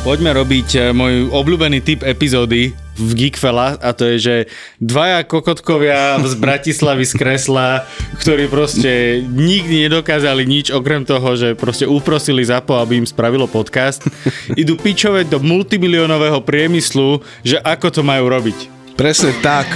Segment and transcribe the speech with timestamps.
[0.00, 4.36] Poďme robiť eh, môj obľúbený typ epizódy v Geekfella a to je, že
[4.80, 7.84] dvaja kokotkovia z Bratislavy z kresla,
[8.16, 14.08] ktorí proste nikdy nedokázali nič okrem toho, že proste uprosili ZAPO, aby im spravilo podcast,
[14.56, 18.72] idú pičovať do multimiliónového priemyslu, že ako to majú robiť.
[18.96, 19.68] Presne tak.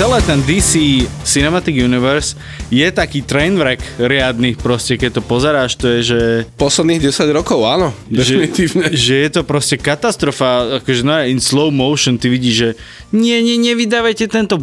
[0.00, 2.32] Celé ten DC Cinematic Universe
[2.72, 6.20] je taký trainwreck riadny, proste keď to pozeráš, to je, že...
[6.56, 8.88] Posledných 10 rokov, áno, definitívne.
[8.88, 12.68] Že, že je to proste katastrofa, akože no, in slow motion ty vidíš, že
[13.12, 14.56] nie, nie, nevydávajte tento...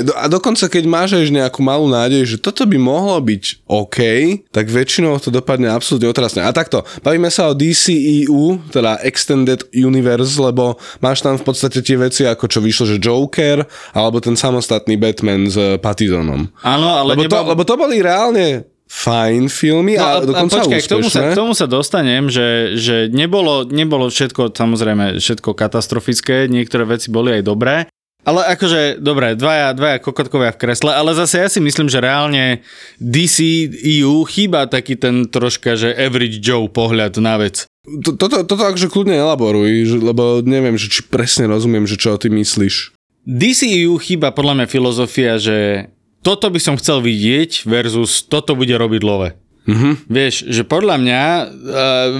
[0.00, 3.98] Hej, a dokonca keď máš aj nejakú malú nádej, že toto by mohlo byť OK,
[4.48, 6.40] tak väčšinou to dopadne absolútne otrasne.
[6.40, 12.00] A takto, bavíme sa o DCEU, teda Extended Universe, lebo máš tam v podstate tie
[12.00, 16.48] veci, ako čo vyšlo, že Joker, alebo ten samostatný Batman s Pattisonom.
[16.64, 17.44] Áno, ale lebo, nebal...
[17.44, 21.30] to, lebo to boli reálne fajn filmy no, a, a dokonca počkaj, k tomu, sa,
[21.30, 27.38] k tomu sa dostanem, že, že nebolo, nebolo všetko, samozrejme, všetko katastrofické, niektoré veci boli
[27.38, 27.86] aj dobré,
[28.20, 32.60] ale akože, dobre, dvaja, dvaja kokotkovia v kresle, ale zase ja si myslím, že reálne
[33.00, 37.64] DC EU chýba taký ten troška, že average Joe pohľad na vec.
[38.04, 42.92] Toto, toto akože kľudne elaboruj, lebo neviem, že či presne rozumiem, že čo ty myslíš.
[43.24, 45.88] DCEU chýba podľa mňa filozofia, že
[46.20, 49.32] toto by som chcel vidieť versus toto bude robiť love.
[49.68, 49.92] Mm-hmm.
[50.08, 51.46] Vieš, že podľa mňa uh,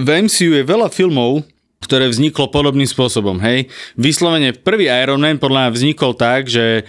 [0.05, 1.45] v MCU je veľa filmov,
[1.81, 3.73] ktoré vzniklo podobným spôsobom, hej.
[3.97, 6.85] Vyslovene prvý Iron Man podľa mňa vznikol tak, že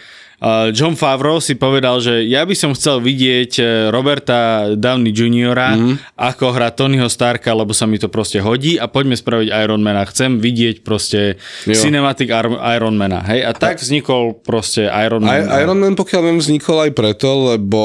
[0.73, 3.63] John Favreau si povedal, že ja by som chcel vidieť e,
[3.93, 5.53] Roberta Downey Jr.
[5.53, 6.01] Mm.
[6.17, 10.01] ako hra Tonyho Starka, lebo sa mi to proste hodí a poďme spraviť Ironmana.
[10.09, 11.37] Chcem vidieť proste
[11.69, 11.77] jo.
[11.77, 13.21] cinematic Ironmana.
[13.29, 13.45] Hej?
[13.45, 15.45] A tak vznikol proste Iron Man.
[15.45, 17.81] I- Iron Man pokiaľ viem vznikol aj preto, lebo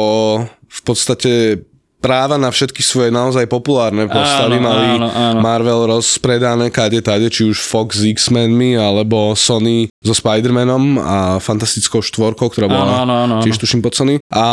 [0.48, 1.60] v podstate
[1.98, 5.38] práva na všetky svoje naozaj populárne postavy áno, mali áno, áno.
[5.42, 11.98] Marvel rozpredané kade tade, či už Fox s X-Menmi, alebo Sony so Spider-Manom a Fantastickou
[12.00, 13.42] štvorkou, ktorá bola áno, áno, áno.
[13.42, 14.22] tiež tuším pod Sony.
[14.30, 14.46] A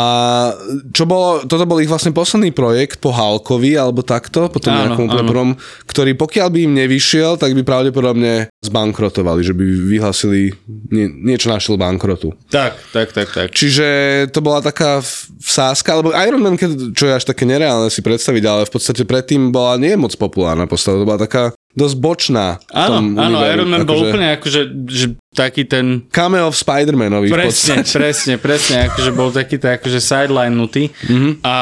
[0.90, 5.06] čo bolo, toto bol ich vlastne posledný projekt po Hulkovi, alebo takto, po tom nejakom
[5.06, 5.50] prvom,
[5.86, 10.50] ktorý pokiaľ by im nevyšiel, tak by pravdepodobne zbankrotovali, že by vyhlasili
[10.90, 12.34] nie, niečo na bankrotu.
[12.50, 13.48] Tak, tak, tak, tak.
[13.54, 13.86] Čiže
[14.34, 14.98] to bola taká
[15.40, 16.56] vsázka, alebo Iron Man,
[16.92, 20.66] čo je až také nereálne si predstaviť, ale v podstate predtým bola nie moc populárna
[20.66, 22.62] postava, to bola taká dosť bočná.
[22.70, 26.06] Áno, áno, Iron Man bol úplne akože že taký ten...
[26.14, 30.94] Cameo v Spider-Manovi Presne, presne, presne, akože bol taký to akože sideline nutý.
[31.10, 31.42] Mm-hmm.
[31.42, 31.56] A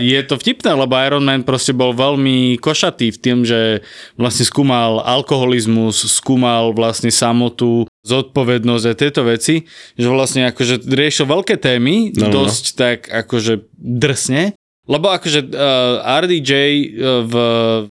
[0.00, 3.84] je to vtipné, lebo Iron Man proste bol veľmi košatý v tým, že
[4.16, 9.68] vlastne skúmal alkoholizmus, skúmal vlastne samotu, zodpovednosť a tieto veci,
[10.00, 12.32] že vlastne akože riešil veľké témy, no.
[12.32, 12.76] dosť no.
[12.80, 14.56] tak akože drsne
[14.90, 16.74] lebo akože uh, eh, RDJ eh,
[17.22, 17.34] v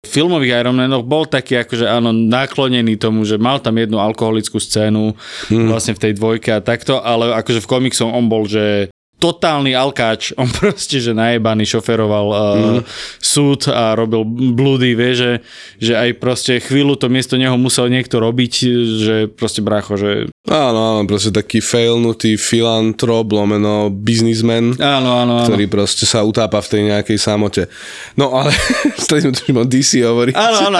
[0.03, 5.15] filmových Ironmanoch bol taký akože áno naklonený tomu, že mal tam jednu alkoholickú scénu
[5.47, 5.71] hmm.
[5.71, 10.31] vlastne v tej dvojke a takto, ale akože v komiksom on bol, že totálny alkáč,
[10.41, 12.39] on proste, že najebaný šoferoval uh,
[12.79, 12.81] mm.
[13.19, 14.23] súd a robil
[14.55, 15.31] blúdy, vie, že,
[15.77, 18.53] že aj proste chvíľu to miesto neho musel niekto robiť,
[19.03, 20.31] že proste bracho, že...
[20.49, 25.45] Áno, áno, proste taký failnutý filantrop, lomeno biznismen, áno, áno, áno.
[25.45, 27.67] ktorý proste sa utápa v tej nejakej samote.
[28.15, 28.55] No ale
[29.03, 30.33] stali sme o DC hovoriť.
[30.33, 30.79] Áno, áno,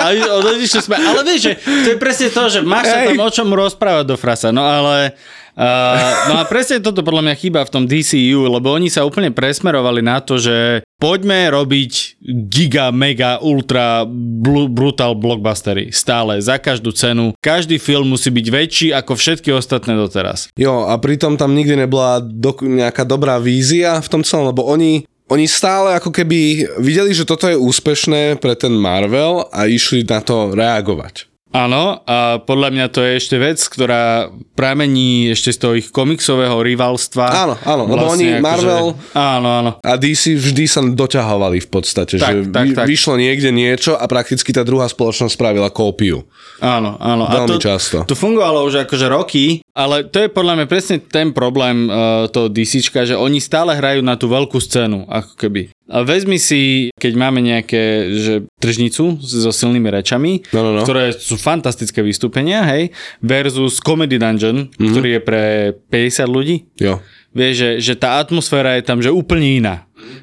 [0.79, 4.05] sme, ale vieš, že to je presne to, že máš sa tam o čom rozprávať
[4.07, 5.13] do frasa, no ale
[5.55, 9.33] Uh, no a presne toto podľa mňa chýba v tom DCU, lebo oni sa úplne
[9.33, 12.19] presmerovali na to, že poďme robiť
[12.51, 15.95] giga, mega, ultra bl- brutal blockbustery.
[15.95, 17.31] Stále, za každú cenu.
[17.39, 20.51] Každý film musí byť väčší ako všetky ostatné doteraz.
[20.59, 25.07] Jo, a pritom tam nikdy nebola do- nejaká dobrá vízia v tom celom, lebo oni
[25.29, 30.25] oni stále ako keby videli, že toto je úspešné pre ten Marvel a išli na
[30.25, 31.28] to reagovať.
[31.49, 36.61] Áno, a podľa mňa to je ešte vec, ktorá pramení ešte z toho ich komiksového
[36.61, 37.25] rivalstva.
[37.25, 38.87] Áno, áno, lebo vlastne oni ako Marvel
[39.17, 39.71] áno, áno.
[39.81, 42.85] a DC vždy sa doťahovali v podstate, tak, že tak, vy, tak.
[42.85, 46.21] vyšlo niekde niečo a prakticky tá druhá spoločnosť spravila kópiu.
[46.61, 47.25] Áno, áno.
[47.25, 47.97] Veľmi a to, často.
[48.05, 52.49] To fungovalo už akože roky, ale to je podľa mňa presne ten problém uh, toho
[52.49, 55.61] DC, že oni stále hrajú na tú veľkú scénu, ako keby.
[55.89, 60.81] A vezmi si, keď máme nejaké že tržnicu so silnými rečami, no, no, no.
[60.85, 62.93] ktoré sú fantastické vystúpenia, hej,
[63.25, 64.89] versus Comedy Dungeon, mm-hmm.
[64.93, 65.43] ktorý je pre
[65.89, 66.55] 50 ľudí.
[66.77, 67.01] Jo.
[67.29, 69.75] Vieš, že, že tá atmosféra je tam že úplne iná.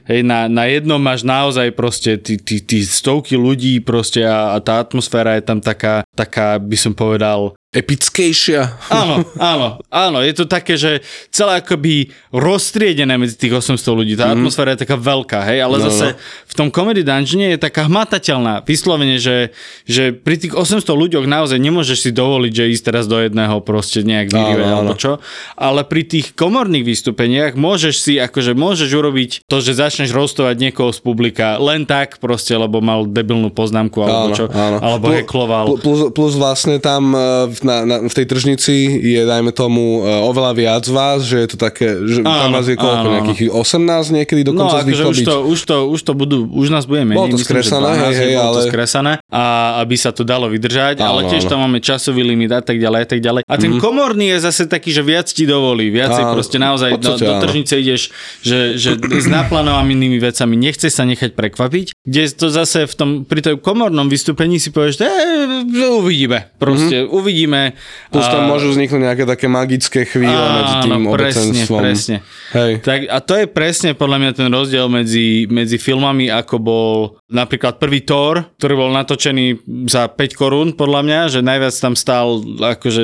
[0.06, 4.62] Hej, na, na jednom máš naozaj proste tí, tí, tí stovky ľudí proste a, a
[4.62, 8.88] tá atmosféra je tam taká, taká by som povedal, epickejšia.
[8.88, 14.16] Áno, áno, áno, je to také, že celé akoby roztriedené medzi tých 800 ľudí.
[14.16, 14.40] Tá mm.
[14.40, 16.18] atmosféra je taká veľká, hej, ale no, zase no.
[16.48, 18.64] v tom Comedy Dungeon je taká hmatateľná.
[18.64, 19.52] Vyslovene, že,
[19.84, 24.00] že pri tých 800 ľuďoch naozaj nemôžeš si dovoliť, že ísť teraz do jedného proste
[24.00, 25.20] nejak vyrive alebo čo.
[25.60, 30.96] Ale pri tých komorných vystúpeniach môžeš si, akože môžeš urobiť to, že začneš rostovať niekoho
[30.96, 34.78] z publika len tak proste, lebo mal debilnú poznámku alebo áno, čo, áno.
[34.80, 35.64] alebo plus, hekloval.
[35.82, 37.12] Plus, plus vlastne tam
[37.46, 41.42] v e, na, na, v tej tržnici je, dajme tomu, uh, oveľa viac vás, že
[41.42, 44.82] je to také, že áno, tam vás je koľko, áno, nejakých 18 niekedy dokonca no,
[44.86, 47.18] akože už to, už, to, už to budú, už nás budeme.
[47.18, 48.62] Bolo to skresané, hej, hej, ale...
[48.62, 49.42] to skresané, a
[49.82, 51.50] aby sa to dalo vydržať, áno, ale tiež áno.
[51.50, 53.42] tam máme časový limit a tak ďalej a tak ďalej.
[53.44, 53.82] A ten mm-hmm.
[53.82, 57.34] komorný je zase taký, že viac ti dovolí, viacej áno, proste naozaj podstate, do, do
[57.42, 58.02] tržnice ideš,
[58.40, 63.40] že, že s naplánovanými vecami nechceš sa nechať prekvapiť, kde to zase v tom, pri
[63.42, 67.16] tom komornom vystúpení si povieš, že uvidíme, proste mm-hmm.
[67.18, 68.12] uvidíme samozrejme.
[68.12, 71.80] Plus tam môžu vzniknúť nejaké také magické chvíle áno, medzi tým presne, obecenstvom.
[71.80, 72.16] presne.
[72.52, 72.72] Hej.
[72.84, 76.92] Tak, a to je presne podľa mňa ten rozdiel medzi, medzi filmami, ako bol
[77.30, 82.40] napríklad prvý Thor, ktorý bol natočený za 5 korún, podľa mňa, že najviac tam stál
[82.60, 83.02] akože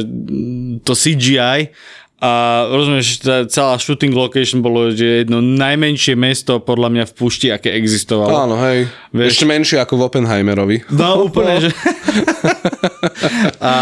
[0.87, 1.73] to CGI
[2.23, 7.51] a rozumieš, tá celá shooting location bolo že jedno najmenšie mesto podľa mňa v pušti,
[7.51, 8.47] aké existovalo.
[8.47, 8.87] Áno, hej.
[9.11, 10.87] Vieš, Ešte menšie ako v Oppenheimerovi.
[10.95, 11.75] No, úplne, že...
[13.59, 13.73] a,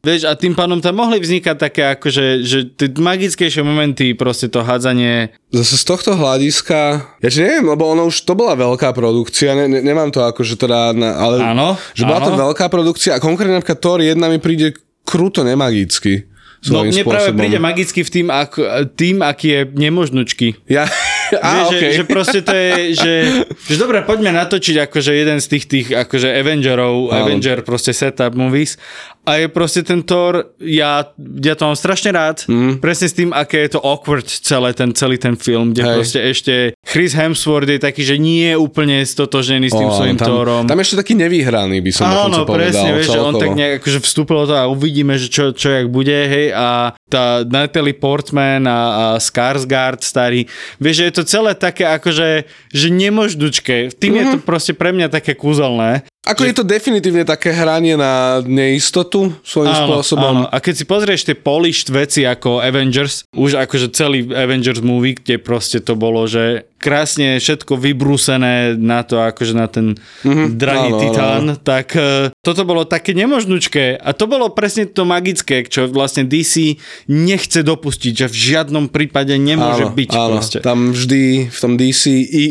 [0.00, 4.64] vieš, a tým pádom tam mohli vznikať také akože, že tie magickejšie momenty, proste to
[4.64, 5.36] hádzanie.
[5.52, 9.68] Zase z tohto hľadiska, ja že neviem, lebo ono už to bola veľká produkcia, ne,
[9.68, 12.28] ne, nemám to akože teda, na, ale áno, že bola áno.
[12.32, 14.72] to veľká produkcia a konkrétne napríklad Thor 1 mi príde
[15.04, 16.32] kruto nemagicky.
[16.72, 18.52] No mne práve príde magicky v tým, ak,
[18.96, 20.56] tým aký je nemožnočky.
[20.64, 20.88] Ja,
[21.44, 21.80] a, Vieš, okay.
[21.80, 23.12] že, že proste to je, že,
[23.72, 27.28] že dobre, poďme natočiť akože jeden z tých, tých akože Avengerov, Áno.
[27.28, 28.80] Avenger proste setup movies
[29.24, 32.84] a je proste ten Thor, ja, ja to mám strašne rád, mm.
[32.84, 35.94] presne s tým, aké je to awkward celé ten, celý ten film, kde Hej.
[35.96, 36.54] proste ešte
[36.84, 40.64] Chris Hemsworth je taký, že nie je úplne stotožený s tým oh, svojím tam, Thorom.
[40.68, 42.96] Tam ešte taký nevyhraný by som Áno, presne, povedal.
[43.00, 46.12] vieš, že on tak nejak akože vstúpilo to a uvidíme, že čo, čo jak bude,
[46.12, 50.44] hej, a tá Natalie Portman a, a Skarsgård starý,
[50.76, 52.44] vieš, že je to celé také akože,
[52.76, 53.96] že nemoždučké.
[53.96, 54.20] Tým mm-hmm.
[54.20, 54.44] je to mhm.
[54.44, 56.04] proste pre mňa také kúzelné.
[56.24, 60.34] Ako je to definitívne také hranie na neistotu svojím áno, spôsobom.
[60.44, 60.48] Áno.
[60.48, 65.36] A keď si pozrieš tie polished veci ako Avengers, už akože celý Avengers movie, kde
[65.36, 70.60] proste to bolo, že krásne všetko vybrúsené na to, akože na ten mm-hmm.
[70.60, 71.54] drahý áno, titán, áno.
[71.56, 76.76] tak uh, toto bolo také nemožnučké a to bolo presne to magické, čo vlastne DC
[77.08, 80.28] nechce dopustiť, že v žiadnom prípade nemôže áno, byť áno.
[80.36, 80.58] proste.
[80.60, 82.02] Tam vždy v tom DC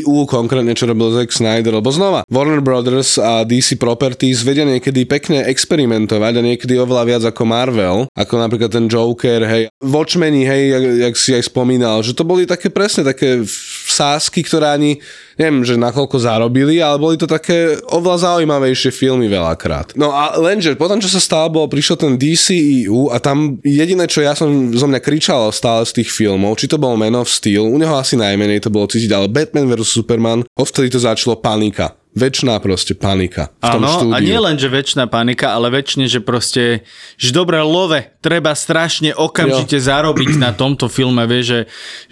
[0.01, 5.05] EU konkrétne, čo robil Zack Snyder, lebo znova Warner Brothers a DC Properties vedia niekedy
[5.05, 10.63] pekne experimentovať a niekedy oveľa viac ako Marvel, ako napríklad ten Joker, hej, Watchmeni, hej,
[10.73, 13.45] jak, jak si aj spomínal, že to boli také presne také
[13.83, 15.01] sásky, ktoré ani,
[15.35, 19.97] neviem, že nakoľko zarobili, ale boli to také oveľa zaujímavejšie filmy veľakrát.
[19.99, 24.21] No a lenže potom, čo sa stalo, bolo, prišiel ten DCEU a tam jediné, čo
[24.21, 27.65] ja som zo mňa kričal stále z tých filmov, či to bol Man of Steel,
[27.65, 32.02] u neho asi najmenej to bolo cítiť, ale Batman vs Superman, odvtedy to začalo panika
[32.13, 34.15] väčšiná proste panika v tom ano, štúdiu.
[34.15, 36.85] a nie len, že väčšiná panika, ale väčšine, že proste,
[37.17, 39.85] že dobre love, treba strašne okamžite jo.
[39.85, 41.59] zarobiť na tomto filme, vie, že,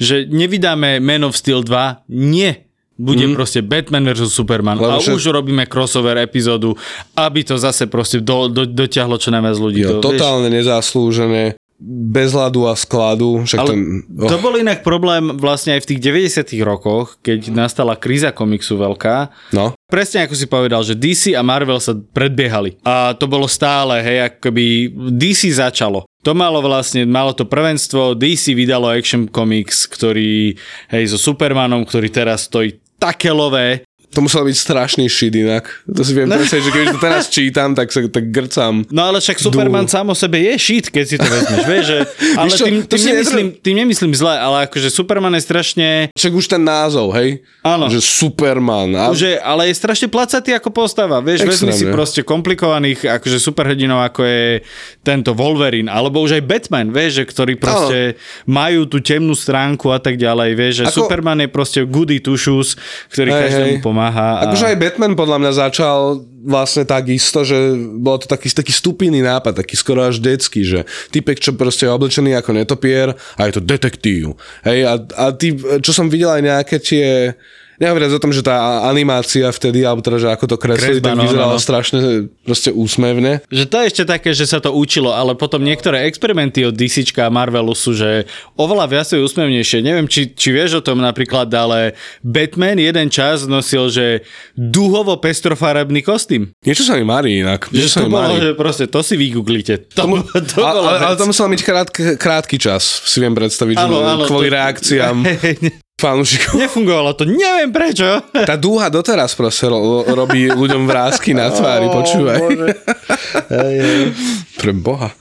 [0.02, 2.66] že nevydáme Man of Steel 2, nie,
[3.02, 3.34] bude mm.
[3.34, 4.30] proste Batman vs.
[4.30, 5.18] Superman Lebo a však...
[5.18, 6.78] už robíme crossover epizódu,
[7.18, 9.82] aby to zase proste do, do, dotiahlo čo najviac ľudí.
[9.82, 10.66] Jo, to, totálne vieš?
[10.66, 13.42] nezaslúžené bez hladu a skladu.
[13.42, 13.80] Však Ale ten,
[14.22, 14.30] oh.
[14.30, 16.02] To bol inak problém vlastne aj v tých
[16.38, 19.34] 90 rokoch, keď nastala kríza komiksu veľká.
[19.58, 19.74] No.
[19.90, 22.78] Presne ako si povedal, že DC a Marvel sa predbiehali.
[22.86, 26.06] A to bolo stále, hej, akoby DC začalo.
[26.22, 30.54] To malo vlastne, malo to prvenstvo, DC vydalo Action Comics, ktorý,
[30.94, 35.72] hej, so Supermanom, ktorý teraz stojí také lové, To muselo byť strašný shit inak.
[35.88, 36.36] To si viem no.
[36.36, 38.84] presne, že keď to teraz čítam, tak sa tak grcam.
[38.92, 39.92] No ale však Superman dú.
[39.96, 42.00] sám o sebe je shit, keď si to vezmeš, vieš, že,
[42.40, 45.88] ale tým, tým, nemyslím, tým nemyslím zle, ale akože Superman je strašne...
[46.12, 47.40] Však už ten názov, hej?
[47.64, 47.88] Áno.
[47.88, 48.92] Že Superman.
[49.00, 49.16] A...
[49.16, 51.72] Už je, ale je strašne placatý ako postava, vieš, Extrémne.
[51.72, 54.44] vezmi si proste komplikovaných akože superhrdinov, ako je
[55.08, 58.52] tento Wolverine, alebo už aj Batman, vieš, že ktorí proste Áno.
[58.52, 61.08] majú tú temnú stránku a tak ďalej, vieš, že ako...
[61.08, 62.76] Superman je proste goody two shoes,
[63.08, 64.42] ktorý hej, každému pomáha pomáha.
[64.42, 64.50] A...
[64.50, 65.98] Akože aj Batman podľa mňa začal
[66.42, 70.90] vlastne tak isto, že bol to taký, taký stupidný nápad, taký skoro až detský, že
[71.14, 74.34] typek, čo proste je oblečený ako netopier a je to detektív.
[74.66, 77.38] Hej, a, a ty, čo som videl aj nejaké tie
[77.82, 81.26] Nehovoriac o tom, že tá animácia vtedy, alebo teda, že ako to kreslili, tak no,
[81.26, 81.66] vyzeralo no, no.
[81.66, 83.42] strašne proste úsmevne.
[83.50, 87.10] Že to je ešte také, že sa to učilo, ale potom niektoré experimenty od DC
[87.18, 89.82] a Marvelu sú, že oveľa viacej úsmevnejšie.
[89.82, 94.22] Neviem, či, či vieš o tom napríklad, ale Batman jeden čas nosil, že
[94.54, 96.54] duhovo pestrofarebný kostým.
[96.62, 97.66] Niečo sa mi marí inak.
[97.74, 99.90] Že to bolo, že proste to si vygooglite.
[99.98, 103.76] To, Tomu, to ale, ale, ale to musel byť krátky, krátky čas, si viem predstaviť,
[103.82, 105.18] ano, že ano, kvôli to, reakciám.
[106.02, 106.58] fanúšikov.
[106.58, 108.26] Nefungovalo to, neviem prečo.
[108.50, 112.40] Tá dúha doteraz proste ro- robí ľuďom vrázky na tvári, oh, počúvaj.
[113.54, 114.04] Hej, hej.
[114.58, 115.14] Pre boha.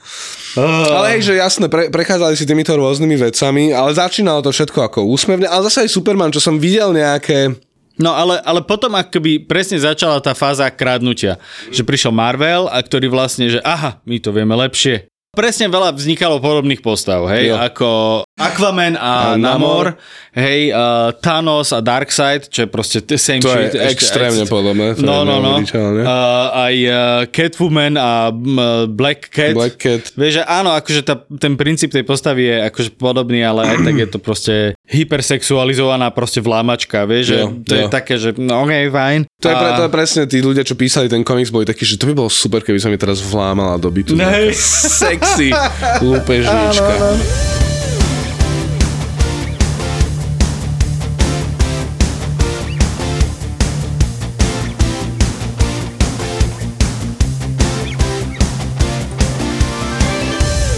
[0.56, 0.98] Oh.
[0.98, 5.06] Ale hej, že jasné, pre, prechádzali si týmito rôznymi vecami, ale začínalo to všetko ako
[5.06, 7.54] úsmevne, ale zase aj Superman, čo som videl nejaké
[8.00, 11.36] No ale, ale potom akoby presne začala tá fáza kradnutia.
[11.68, 15.04] Že prišiel Marvel a ktorý vlastne, že aha, my to vieme lepšie.
[15.30, 17.56] Presne veľa vznikalo podobných postav, hej, jo.
[17.56, 17.88] ako
[18.34, 19.94] Aquaman a, a Namor,
[20.34, 23.70] hej, uh, Thanos a Darkseid, čo je proste the same to shit.
[23.70, 24.98] To je extrémne ešte, podobné.
[24.98, 25.62] To no, no, no.
[25.62, 26.96] Uh, aj uh,
[27.30, 29.54] Catwoman a uh, Black Cat.
[29.54, 30.10] Black Cat.
[30.18, 33.94] Vieš, že áno, akože tá, ten princíp tej postavy je akože podobný, ale aj tak
[34.02, 34.54] je to proste
[34.90, 37.80] hypersexualizovaná proste vlámačka, vieš, že jo, to jo.
[37.80, 39.30] je také, že no okay, fajn.
[39.38, 39.50] To, a...
[39.54, 42.10] je pre, to je presne tí ľudia, čo písali ten komiks, boli takí, že to
[42.10, 44.18] by bolo super, keby sa mi teraz vlámala do bytu.
[44.18, 44.50] Nej.
[45.20, 45.52] иксы,
[46.00, 47.16] лупы жичка.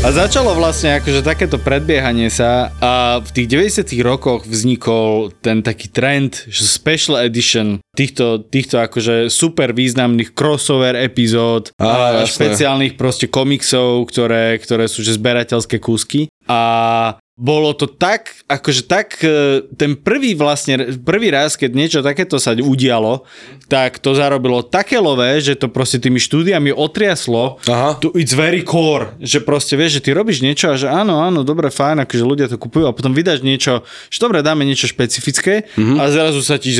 [0.02, 5.94] A začalo vlastne akože takéto predbiehanie sa a v tých 90 rokoch vznikol ten taký
[5.94, 13.30] trend, že special edition týchto, týchto akože super významných crossover epizód a, a špeciálnych proste
[13.30, 16.26] komiksov, ktoré, ktoré sú že zberateľské kúsky.
[16.50, 22.36] A bolo to tak, akože tak, e, ten prvý vlastne, prvý raz, keď niečo takéto
[22.36, 23.24] sa udialo,
[23.72, 27.96] tak to zarobilo také lové, že to proste tými štúdiami otriaslo Aha.
[27.96, 31.40] to it's very core, že proste vieš, že ty robíš niečo a že áno, áno,
[31.40, 33.80] dobre, fajn, akože ľudia to kupujú a potom vydáš niečo,
[34.12, 35.96] že dobre, dáme niečo špecifické mm-hmm.
[35.96, 36.76] a zrazu sa ti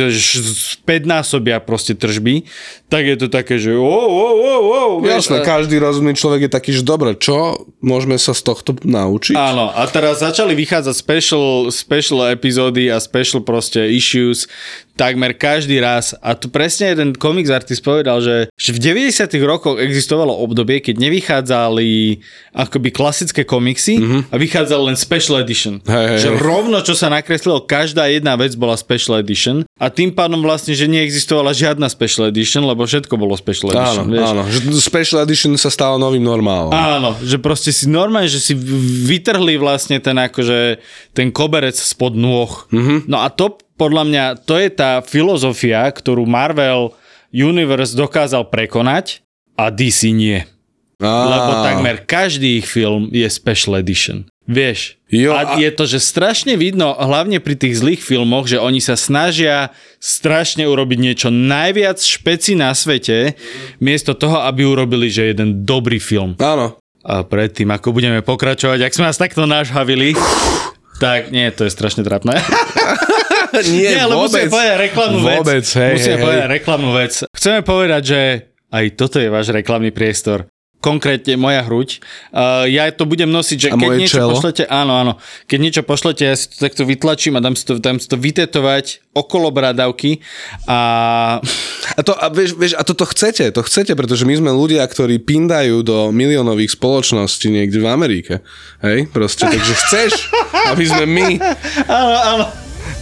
[0.77, 2.45] späť násobia proste tržby,
[2.93, 5.47] tak je to také, že oh, oh, oh, oh, Jasné, a...
[5.49, 9.33] každý rozumný človek je taký, že dobre, čo môžeme sa z tohto naučiť?
[9.33, 14.51] Áno, a teraz začal začali vychádzať special, special epizódy a special proste issues
[14.95, 16.13] takmer každý raz.
[16.21, 21.01] A tu presne jeden komiks artist povedal, že, že v 90 rokoch existovalo obdobie, keď
[21.01, 22.21] nevychádzali
[22.53, 24.21] akoby klasické komiksy mm-hmm.
[24.31, 25.81] a vychádzal len special edition.
[25.89, 26.39] Hey, že hey.
[26.39, 30.85] rovno, čo sa nakreslilo, každá jedna vec bola special edition a tým pádom vlastne, že
[30.87, 34.07] neexistovala žiadna special edition, lebo všetko bolo special edition.
[34.07, 34.29] Áno, vieš?
[34.29, 34.43] áno.
[34.47, 36.71] Že special edition sa stalo novým normálom.
[36.71, 38.53] Áno, že proste si normálne, že si
[39.09, 40.79] vytrhli vlastne ten akože
[41.17, 42.69] ten koberec spod nôh.
[42.69, 43.09] Mm-hmm.
[43.09, 46.93] No a to podľa mňa, to je tá filozofia, ktorú Marvel
[47.33, 49.25] Universe dokázal prekonať
[49.57, 50.45] a DC nie.
[51.03, 51.27] Ah.
[51.27, 54.29] Lebo takmer každý ich film je special edition.
[54.43, 58.59] Vieš, jo, a, a je to, že strašne vidno, hlavne pri tých zlých filmoch, že
[58.59, 59.71] oni sa snažia
[60.03, 63.39] strašne urobiť niečo najviac špeci na svete,
[63.79, 66.35] miesto toho, aby urobili, že jeden dobrý film.
[66.43, 66.75] Áno.
[67.07, 70.19] A predtým, ako budeme pokračovať, ak sme nás takto nážhavili,
[70.99, 72.43] tak nie, to je strašne trapné.
[73.73, 74.49] nie, nie, ale vôbec.
[74.49, 75.67] musíme povedať reklamnú vôbec, vec.
[75.77, 76.55] Hej, musíme hej, povedať hej.
[76.57, 77.13] reklamnú vec.
[77.33, 78.21] Chceme povedať, že
[78.73, 80.49] aj toto je váš reklamný priestor
[80.83, 82.03] konkrétne moja hruď.
[82.35, 84.35] Uh, ja to budem nosiť, že a keď niečo čelo?
[84.35, 85.13] pošlete, áno, áno,
[85.47, 88.19] keď niečo pošlete, ja si to takto vytlačím a dám si to, dám si to
[88.19, 90.19] vytetovať okolo bradavky
[90.67, 91.39] a...
[91.93, 95.23] A, to, a, vieš, vieš, a toto chcete, to chcete, pretože my sme ľudia, ktorí
[95.23, 98.35] pindajú do miliónových spoločností niekde v Amerike.
[98.83, 100.11] Hej, proste, takže chceš,
[100.75, 101.29] aby sme my...
[101.87, 102.45] Áno, áno.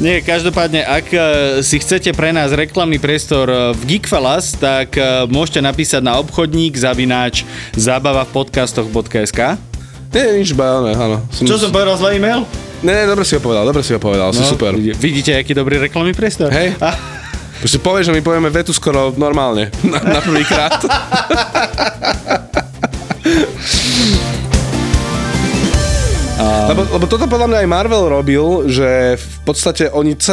[0.00, 1.20] Nie, každopádne, ak e,
[1.60, 6.72] si chcete pre nás reklamný priestor e, v Geekfellas, tak e, môžete napísať na obchodník
[6.72, 7.44] zavináč
[7.76, 9.60] zábava v podcastoch.sk
[10.08, 11.20] Nie, nič báne, áno.
[11.28, 11.44] Som...
[11.44, 12.48] Čo som povedal zlý e-mail?
[12.80, 14.72] Nie, dobre si ho povedal, dobre si ho povedal, no, si super.
[14.80, 16.48] Vidíte, aký dobrý reklamný priestor?
[16.48, 16.80] Hej.
[16.80, 16.96] A...
[17.60, 19.68] Proste povieš, že my povieme vetu skoro normálne.
[19.84, 20.80] Na, na prvýkrát.
[26.40, 30.16] lebo, lebo toto podľa mňa aj Marvel robil, že v podstate oni...
[30.16, 30.32] Ce,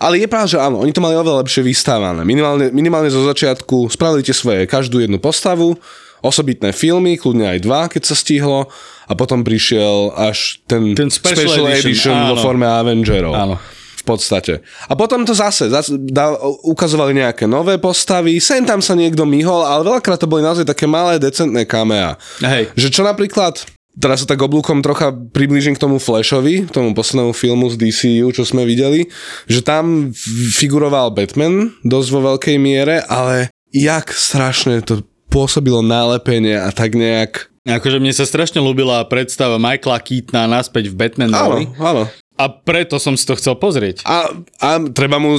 [0.00, 2.24] ale je pravda, že áno, oni to mali oveľa lepšie vystávané.
[2.24, 5.76] Minimálne, minimálne zo začiatku spravili tie svoje každú jednu postavu,
[6.24, 8.68] osobitné filmy, kľudne aj dva, keď sa stihlo
[9.08, 13.34] a potom prišiel až ten, ten Special, special Edition, edition vo forme Avengerov.
[13.36, 13.56] Áno.
[14.00, 14.64] V podstate.
[14.88, 16.32] A potom to zase, zase da,
[16.64, 20.88] ukazovali nejaké nové postavy, sem tam sa niekto myhol, ale veľakrát to boli naozaj také
[20.88, 22.16] malé, decentné kamea.
[22.40, 22.72] Hej.
[22.80, 23.60] Že čo napríklad,
[24.00, 28.42] teraz sa tak oblúkom trocha priblížim k tomu Flashovi, tomu poslednému filmu z DCU, čo
[28.48, 29.06] sme videli,
[29.46, 30.10] že tam
[30.56, 37.52] figuroval Batman dosť vo veľkej miere, ale jak strašne to pôsobilo nálepenie a tak nejak...
[37.68, 42.02] Akože mne sa strašne ľúbila predstava Michaela Keatona naspäť v Batman Áno, áno.
[42.40, 44.00] A preto som si to chcel pozrieť.
[44.08, 44.32] A,
[44.64, 45.36] a treba mu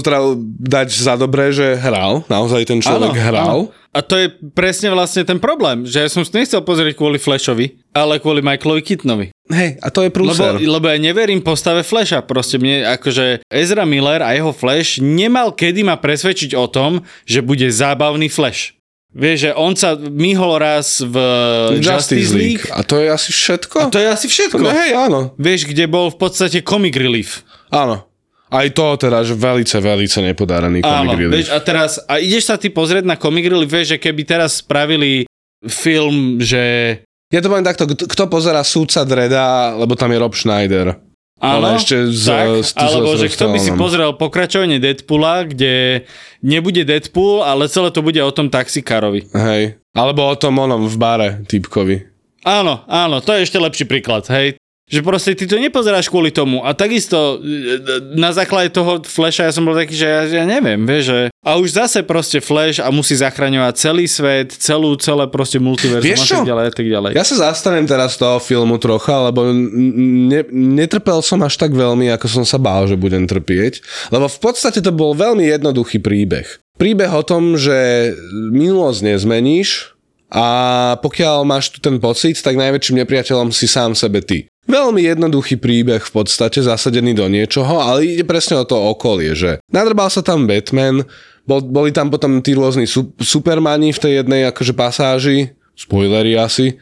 [0.62, 2.22] dať za dobré, že hral.
[2.29, 3.58] Naozaj ten človek áno, hral.
[3.65, 3.74] Áno.
[3.91, 7.81] A to je presne vlastne ten problém, že ja som si nechcel pozrieť kvôli Flashovi,
[7.91, 9.34] ale kvôli Michaelovi Kitnovi.
[9.51, 10.62] Hej, a to je prúser.
[10.62, 12.24] Lebo, lebo ja neverím postave Flasha.
[12.24, 17.43] Proste mne, akože Ezra Miller a jeho Flash nemal kedy ma presvedčiť o tom, že
[17.43, 18.79] bude zábavný Flash.
[19.12, 21.15] Vieš, že on sa myhol raz v
[21.84, 22.63] Justice, Justice League.
[22.72, 23.75] A to je asi všetko?
[23.75, 24.63] A to je asi všetko.
[24.63, 25.20] No, hej, áno.
[25.36, 27.44] Vieš, kde bol v podstate comic relief.
[27.68, 28.08] Áno.
[28.51, 31.44] Aj to teda, že velice, velice nepodarený comic Áno, relief.
[31.44, 34.63] Vieš, a teraz, a ideš sa ty pozrieť na comic relief, vieš, že keby teraz
[34.63, 35.27] spravili
[35.68, 36.96] film, že...
[37.32, 41.00] Ja to poviem takto, kto pozera súdca Dreda, lebo tam je Rob Schneider.
[41.41, 45.50] Áno, ale ešte z, tak, z, z, alebo že kto by si pozrel pokračovanie Deadpoola,
[45.50, 46.05] kde
[46.45, 49.25] nebude Deadpool, ale celé to bude o tom taxikárovi.
[49.33, 49.81] Hej.
[49.98, 52.05] Alebo o tom onom v bare typkovi.
[52.45, 54.61] Áno, áno, to je ešte lepší príklad, hej.
[54.91, 56.67] Že proste ty to nepozeráš kvôli tomu.
[56.67, 57.39] A takisto
[58.12, 61.19] na základe toho Flasha ja som bol taký, že ja, ja neviem, vieš, že...
[61.41, 66.27] A už zase proste Flash a musí zachraňovať celý svet, celú, celé proste multiverzum a
[66.27, 67.12] tak ďalej a tak ďalej.
[67.15, 72.27] Ja sa zastanem teraz toho filmu trocha, lebo ne, netrpel som až tak veľmi, ako
[72.27, 73.81] som sa bál, že budem trpieť.
[74.12, 76.45] Lebo v podstate to bol veľmi jednoduchý príbeh.
[76.75, 78.12] Príbeh o tom, že
[78.51, 79.95] minulosť nezmeníš,
[80.31, 84.48] a pokiaľ máš tu ten pocit, tak najväčším nepriateľom si sám sebe ty.
[84.69, 89.58] Veľmi jednoduchý príbeh v podstate, zasadený do niečoho, ale ide presne o to okolie, že
[89.74, 91.02] nadrbal sa tam Batman,
[91.50, 96.78] bol, boli tam potom tí rôzni su, supermani v tej jednej akože pasáži, spoilery asi,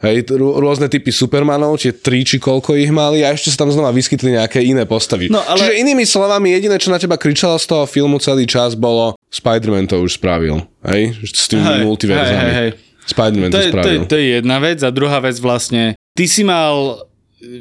[0.00, 3.92] Hej, rôzne typy Supermanov, tie tri či koľko ich mali a ešte sa tam znova
[3.92, 5.28] vyskytli nejaké iné postavy.
[5.28, 5.60] No, ale...
[5.60, 9.92] Čiže inými slovami, jediné, čo na teba kričalo z toho filmu celý čas, bolo Spider-Man
[9.92, 10.64] to už spravil.
[10.88, 12.32] Hej, s tým hej, multiverzami.
[12.32, 12.70] Hej, hej, hej.
[13.12, 14.00] Spider-Man to, to spravil.
[14.00, 17.04] To to je jedna vec a druhá vec vlastne, ty si mal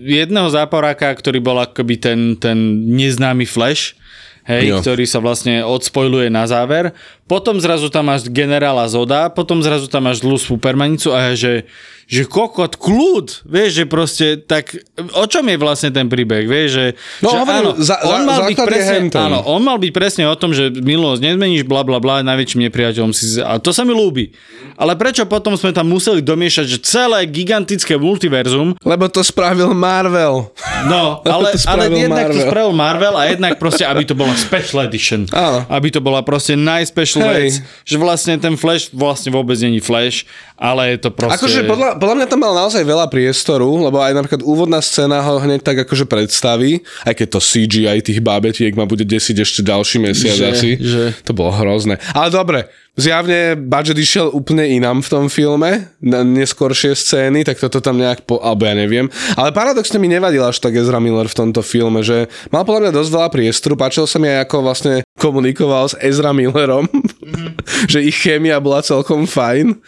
[0.06, 3.96] jedného záporáka, ktorý bol akoby ten, ten neznámy Flash,
[4.44, 4.78] hej, jo.
[4.84, 6.92] ktorý sa vlastne odspojluje na záver.
[7.30, 11.70] Potom zrazu tam máš generála Zoda, potom zrazu tam máš zlú supermanicu a že
[12.10, 14.74] že kokot, kľud, vieš, že proste, tak
[15.14, 16.86] o čom je vlastne ten príbeh, vieš, že,
[17.22, 20.34] no, že hovorím, áno, za, on, mal byť presne, áno, on mal byť presne o
[20.34, 24.34] tom, že minulosť nezmeníš, bla bla bla, najväčším nepriateľom si, a to sa mi ľúbi.
[24.74, 28.74] Ale prečo potom sme tam museli domiešať, že celé gigantické multiverzum?
[28.82, 30.50] Lebo to spravil Marvel.
[30.90, 32.34] No, ale, ale jednak Marvel.
[32.34, 35.30] to spravil Marvel a jednak proste, aby to bola special edition.
[35.30, 35.62] Áno.
[35.70, 40.26] Aby to bola proste najspecial vec, že vlastne ten Flash vlastne vôbec není Flash,
[40.58, 41.38] ale je to proste...
[41.38, 45.38] Akože podľa, podľa mňa tam mal naozaj veľa priestoru, lebo aj napríklad úvodná scéna ho
[45.44, 49.98] hneď tak akože predstaví, aj keď to CGI tých bábetiek ma bude desiť ešte ďalší
[50.00, 50.70] mesiac že, asi.
[50.80, 51.04] Že...
[51.28, 52.00] To bolo hrozné.
[52.16, 57.80] Ale dobre, Zjavne budget išiel úplne inám v tom filme, na neskoršie scény, tak toto
[57.80, 59.08] tam nejak, po, alebo ja neviem.
[59.40, 62.98] Ale paradoxne mi nevadil až tak Ezra Miller v tomto filme, že mal podľa mňa
[63.00, 67.50] dosť veľa priestoru, páčil sa mi aj ako vlastne komunikoval s Ezra Millerom, mm-hmm.
[67.96, 69.80] že ich chémia bola celkom fajn.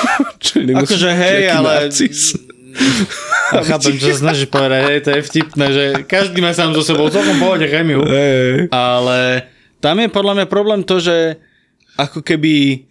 [0.80, 1.92] akože hej, ale...
[3.56, 6.82] A chápem, čo sa snažíš povedať, hej, to je vtipné, že každý má sám so
[6.84, 8.66] sebou celkom pohode chemiu, hey.
[8.68, 9.48] ale
[9.80, 11.38] tam je podľa mňa problém to, že
[11.96, 12.84] ako keby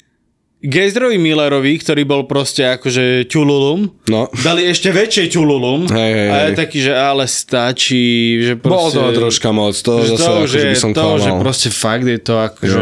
[0.66, 4.26] Gejzrovi Millerovi, ktorý bol proste akože ťululum, no.
[4.42, 5.86] dali ešte väčšie ťululum.
[5.94, 8.98] Hej, hej, a je taký, že ale stačí, že proste...
[8.98, 11.22] Bol toho troška moc, to že zase to, že, by som to, klamal.
[11.22, 12.82] že proste fakt je to akože...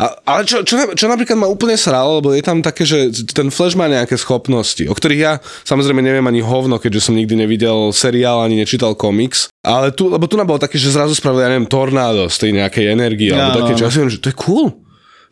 [0.00, 3.52] A, ale čo, čo, čo napríklad ma úplne sralo, lebo je tam také, že ten
[3.52, 5.32] Flash má nejaké schopnosti, o ktorých ja
[5.68, 10.24] samozrejme neviem ani hovno, keďže som nikdy nevidel seriál, ani nečítal komiks, ale tu, lebo
[10.24, 13.68] tu bolo také, že zrazu spravili, ja neviem, tornádo z tej nejakej energie, ja, alebo
[13.68, 14.81] také, čo ja si viem, že to je cool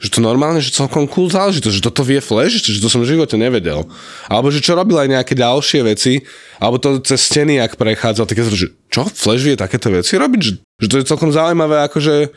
[0.01, 3.13] že to normálne, že celkom cool záležitosť, že toto vie Flash, že to som v
[3.13, 3.85] živote nevedel.
[4.33, 6.25] Alebo že čo robil aj nejaké ďalšie veci,
[6.57, 10.17] alebo to cez steny, ak prechádzal, tak ja som, že čo, Flash vie takéto veci
[10.17, 10.41] robiť?
[10.41, 12.33] Že, že to je celkom zaujímavé, akože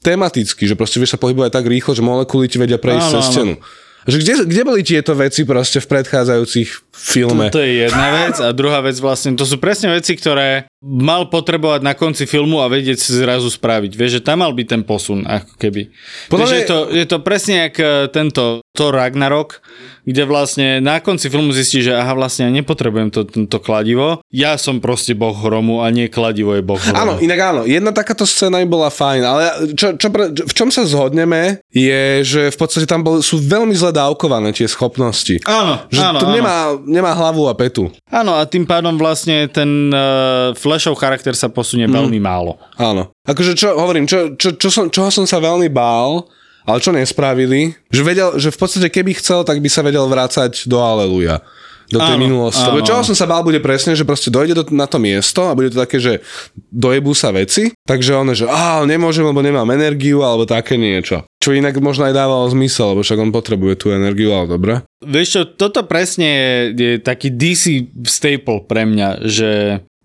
[0.00, 3.26] tematický, že proste vieš sa pohybovať tak rýchlo, že molekuly ti vedia prejsť Áno, cez
[3.36, 3.56] áno.
[4.04, 7.48] Že kde, kde boli tieto veci proste v predchádzajúcich filme?
[7.52, 11.80] To je jedna vec a druhá vec vlastne, to sú presne veci, ktoré mal potrebovať
[11.80, 13.92] na konci filmu a vedieť si zrazu spraviť.
[13.96, 15.88] Vieš, že tam mal byť ten posun, ako keby.
[16.28, 19.62] Podľa Vieš, je, to, je to presne jak e, tento Thor Ragnarok,
[20.02, 24.18] kde vlastne na konci filmu zistí, že aha, vlastne ja nepotrebujem to, to kladivo.
[24.28, 26.98] Ja som proste boh hromu a nie kladivo je boh hromu.
[26.98, 29.42] Áno, inak áno, jedna takáto scéna im bola fajn, ale
[29.78, 33.70] čo, čo pre, v čom sa zhodneme, je, že v podstate tam bol, sú veľmi
[33.72, 35.38] zle dávkované tie schopnosti.
[35.46, 36.34] Áno, Že áno, to áno.
[36.34, 37.94] Nemá, nemá hlavu a petu.
[38.10, 41.94] Áno, a tým pádom vlastne ten uh, Flashov charakter sa posunie Mhm.
[41.94, 42.58] veľmi málo.
[42.74, 43.14] Áno.
[43.22, 46.26] Akože čo, hovorím, čo, čo, čo som, čoho som sa veľmi bál,
[46.64, 50.66] ale čo nespravili, že vedel, že v podstate keby chcel, tak by sa vedel vrácať
[50.68, 51.44] do Aleluja.
[51.84, 52.64] Do tej Áno, minulosti.
[52.64, 55.52] áno, Lebo som sa bál, bude presne, že proste dojde do, na to miesto a
[55.52, 56.24] bude to také, že
[56.72, 61.28] dojebú sa veci, takže on že á, nemôžem, lebo nemám energiu, alebo také niečo.
[61.44, 64.72] Čo inak možno aj dávalo zmysel, lebo však on potrebuje tú energiu, ale dobre.
[65.04, 69.50] Vieš čo, toto presne je, je taký DC staple pre mňa, že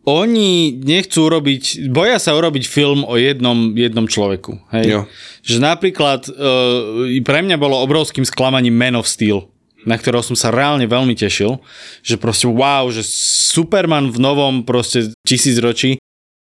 [0.10, 4.58] oni nechcú urobiť, boja sa urobiť film o jednom, jednom človeku.
[4.74, 4.86] Hej?
[4.89, 5.02] Jo.
[5.45, 9.45] Že napríklad uh, pre mňa bolo obrovským sklamaním Man of Steel
[9.88, 11.56] na ktorého som sa reálne veľmi tešil,
[12.04, 13.00] že proste wow, že
[13.48, 15.95] Superman v novom proste tisícročí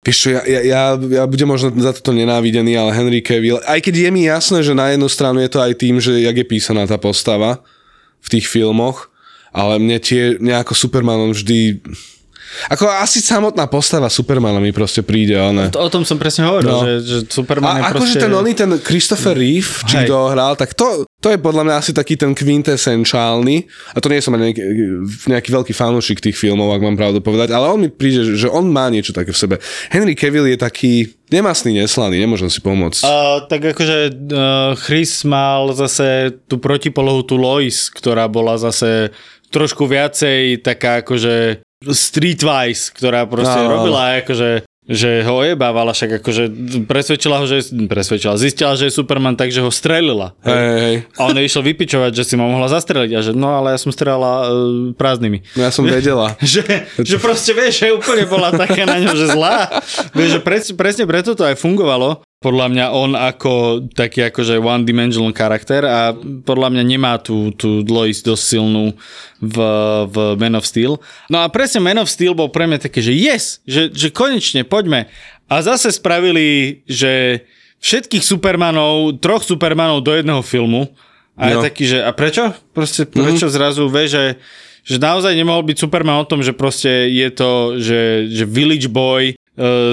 [0.05, 3.81] Vieš čo, ja, ja, ja, ja budem možno za toto nenávidený, ale Henry Cavill, aj
[3.81, 6.45] keď je mi jasné, že na jednu stranu je to aj tým, že jak je
[6.45, 7.65] písaná tá postava
[8.21, 9.09] v tých filmoch,
[9.49, 11.81] ale mne tie, mne ako Superman on vždy...
[12.69, 15.69] Ako asi samotná postava Supermana mi proste príde, ale...
[15.75, 16.81] O tom som presne hovoril, No.
[16.81, 18.23] že, že Superman je A akože proste...
[18.25, 20.07] ten oný, ten Christopher Reeve, či Hej.
[20.07, 23.55] kto hral, tak to, to je podľa mňa asi taký ten quintessentiálny,
[23.93, 24.61] a to nie som nejaký,
[25.27, 28.69] nejaký veľký fanúšik tých filmov, ak mám pravdu povedať, ale on mi príde, že, on
[28.69, 29.55] má niečo také v sebe.
[29.89, 30.93] Henry Cavill je taký
[31.33, 33.01] nemastný, neslaný, nemôžem si pomôcť.
[33.01, 39.09] Uh, tak akože uh, Chris mal zase tú protipolohu, tú Lois, ktorá bola zase
[39.49, 43.81] trošku viacej taká akože streetwise, ktorá proste áno.
[43.81, 46.43] robila akože že ho ojebávala, však akože
[46.85, 50.37] presvedčila ho, že presvedčila, zistila, že je Superman tak, že ho strelila.
[50.45, 50.95] Hej, hej.
[51.17, 53.89] A on išiel vypičovať, že si ma mohla zastreliť a že no ale ja som
[53.89, 55.41] strelala uh, prázdnymi.
[55.57, 56.37] No ja som vedela.
[56.53, 56.61] že,
[57.01, 59.73] že proste vieš, že úplne bola taká na ňo, že zlá.
[60.13, 62.21] Vieš, že pres, presne preto to aj fungovalo.
[62.45, 63.53] Podľa mňa on ako
[63.97, 66.13] taký akože one-dimensional charakter a
[66.45, 68.93] podľa mňa nemá tú, tú Lois dosť silnú
[69.41, 69.57] v,
[70.05, 71.01] v Man of Steel.
[71.25, 74.61] No a presne Man of Steel bol pre mňa také, že yes, že, že konečne,
[74.61, 75.09] poďme.
[75.49, 77.41] A zase spravili, že
[77.81, 80.93] všetkých Supermanov, troch Supermanov do jedného filmu.
[81.33, 82.53] A je taký, že a prečo?
[82.77, 83.57] Proste prečo mm-hmm.
[83.57, 84.23] zrazu vie, že
[84.85, 89.33] že naozaj nemohol byť Superman o tom, že proste je to, že, že village boy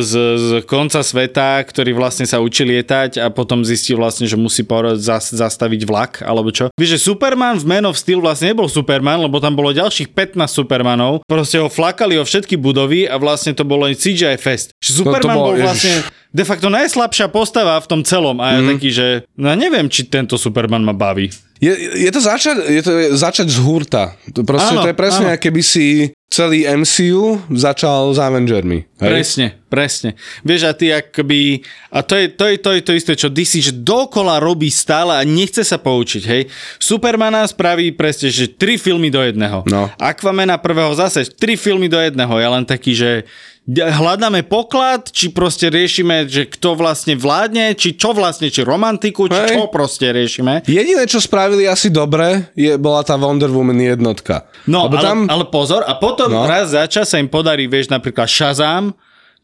[0.02, 4.66] z, z konca sveta, ktorý vlastne sa učí lietať a potom zistil vlastne, že musí
[4.66, 6.68] porať, zas, zastaviť vlak, alebo čo.
[6.74, 10.50] Vieš, že Superman v Man of Steel vlastne nebol Superman, lebo tam bolo ďalších 15
[10.50, 14.74] Supermanov, proste ho flakali o všetky budovy a vlastne to bolo len CGI Fest.
[14.82, 15.66] Že Superman bolo- bol Ježiš.
[15.66, 15.94] vlastne
[16.32, 18.68] de facto najslabšia postava v tom celom a ja mm.
[18.76, 21.28] taký, že no neviem, či tento Superman ma baví.
[21.62, 21.70] Je,
[22.02, 24.18] je to začať, je to začať z hurta.
[24.34, 25.38] To proste Áno, to je presne, áno.
[25.38, 28.84] keby si celý MCU začal s Avengermi.
[29.04, 29.10] Hej?
[29.12, 30.20] Presne, presne.
[30.44, 31.64] Vieš, a ty akoby...
[31.88, 35.16] A to je to, je, to, je to isté, čo DC, že dokola robí stále
[35.16, 36.52] a nechce sa poučiť, hej.
[36.76, 39.64] Supermana spraví presne, že tri filmy do jedného.
[39.64, 39.88] No.
[39.96, 42.36] Aquamana prvého zase tri filmy do jedného.
[42.36, 43.24] Ja len taký, že
[43.70, 49.38] hľadáme poklad, či proste riešime, že kto vlastne vládne, či čo vlastne, či romantiku, či
[49.38, 49.54] Hej.
[49.54, 50.66] čo proste riešime.
[50.66, 54.50] Jediné, čo spravili asi dobre, je, bola tá Wonder Woman jednotka.
[54.66, 56.42] No, Lebo ale, tam, ale pozor, a potom No.
[56.42, 56.50] no.
[56.50, 58.98] raz za čas sa im podarí, vieš, napríklad Shazam,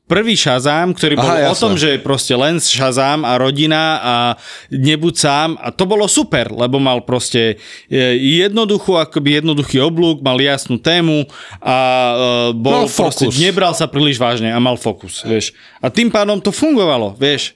[0.09, 4.15] prvý Shazam, ktorý bol Aha, o tom, že je proste len Shazam a rodina a
[4.73, 7.97] nebuď sám a to bolo super, lebo mal proste e,
[8.41, 11.29] jednoduchú, akoby jednoduchý oblúk, mal jasnú tému
[11.61, 13.37] a e, Mal bol proste, fokus.
[13.37, 15.53] nebral sa príliš vážne a mal fokus, vieš.
[15.85, 17.53] A tým pádom to fungovalo, vieš.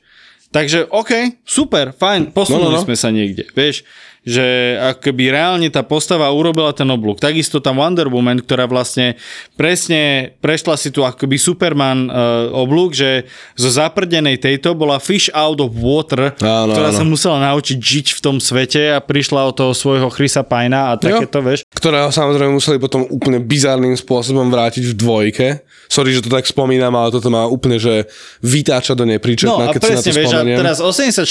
[0.53, 2.85] Takže OK, super, fajn, posunuli No, no, no.
[2.85, 3.89] sme sa niekde, vieš
[4.23, 7.19] že akoby reálne tá postava urobila ten oblúk.
[7.19, 9.19] Takisto tam Wonder Woman, ktorá vlastne
[9.59, 13.27] presne prešla si tu akoby Superman uh, oblúk, že
[13.59, 16.99] zo zaprdenej tejto bola fish out of water, Áno, ktorá áno.
[17.03, 20.99] sa musela naučiť žiť v tom svete a prišla od toho svojho Chrisa Pina a
[20.99, 21.67] takéto, vieš.
[21.75, 25.47] ktorého samozrejme museli potom úplne bizarným spôsobom vrátiť v dvojke.
[25.91, 28.07] Sorry, že to tak spomínam, ale toto má úplne, že
[28.39, 31.27] vytáča do No nepríčetná, a keď si na to presne, vieš, a teraz 84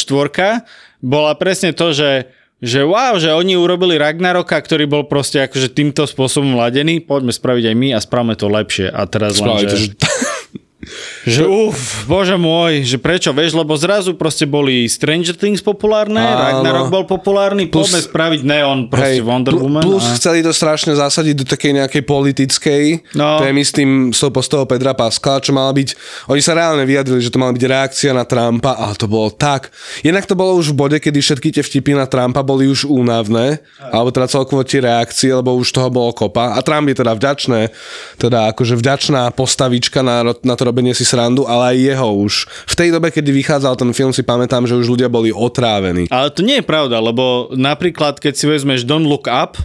[1.02, 2.30] bola presne to, že
[2.62, 7.74] že wow, že oni urobili Ragnaroka, ktorý bol proste akože týmto spôsobom ladený, poďme spraviť
[7.74, 8.88] aj my a spravme to lepšie.
[8.94, 9.78] A teraz len, Spraviť že...
[9.78, 9.88] že...
[11.22, 16.42] Že uf, bože môj, že prečo, vieš, lebo zrazu proste boli Stranger Things populárne, Áno.
[16.42, 19.86] Ragnarok bol populárny, plus, poďme spraviť Neon, proste hej, Wonder Woman.
[19.86, 20.18] Plus a...
[20.18, 23.38] chceli to strašne zasadiť do takej nejakej politickej no.
[23.38, 25.94] témy s tým, s tou postavou Pedra Pascala, čo mala byť,
[26.34, 29.70] oni sa reálne vyjadrili, že to mala byť reakcia na Trumpa, ale to bolo tak.
[30.02, 33.62] Jednak to bolo už v bode, kedy všetky tie vtipy na Trumpa boli už únavné,
[33.78, 36.58] alebo teda celkovo tie reakcie, lebo už toho bolo kopa.
[36.58, 37.70] A Trump je teda vďačné,
[38.18, 42.34] teda akože vďačná postavička na, na to robenie si srandu, ale aj jeho už.
[42.72, 46.08] V tej dobe, kedy vychádzal ten film, si pamätám, že už ľudia boli otrávení.
[46.08, 49.60] Ale to nie je pravda, lebo napríklad, keď si vezmeš Don't Look Up,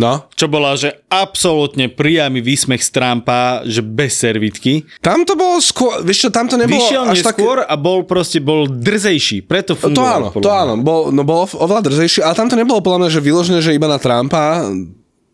[0.00, 0.24] No.
[0.32, 4.88] Čo bola, že absolútne priamy výsmech z Trumpa, že bez servitky.
[5.04, 7.68] Tam to bolo skôr, vieš čo, tam to nebolo Vyšiel až neskôr tak...
[7.68, 10.32] a bol proste, bol drzejší, preto fungoval.
[10.32, 13.10] To áno, to áno, bol, no bolo oveľa drzejší, ale tam to nebolo podľa mňa,
[13.12, 14.72] že vyložené, že iba na Trumpa,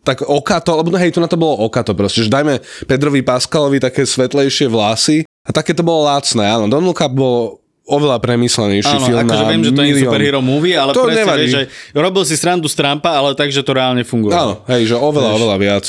[0.03, 3.83] tak okato, lebo no hej, tu na to bolo okato proste, že dajme Pedrovi Paskalovi
[3.83, 6.67] také svetlejšie vlasy a také to bolo lácne, áno.
[6.67, 10.91] Don Luca bol oveľa premyslenejší Áno, film akože viem, že to je superhero movie, ale
[10.91, 11.39] to presne nevadí.
[11.47, 11.61] vieš, že
[11.95, 14.35] robil si srandu z Trumpa, ale tak, že to reálne funguje.
[14.35, 15.37] Áno, hej, že oveľa, vieš.
[15.39, 15.85] oveľa viac.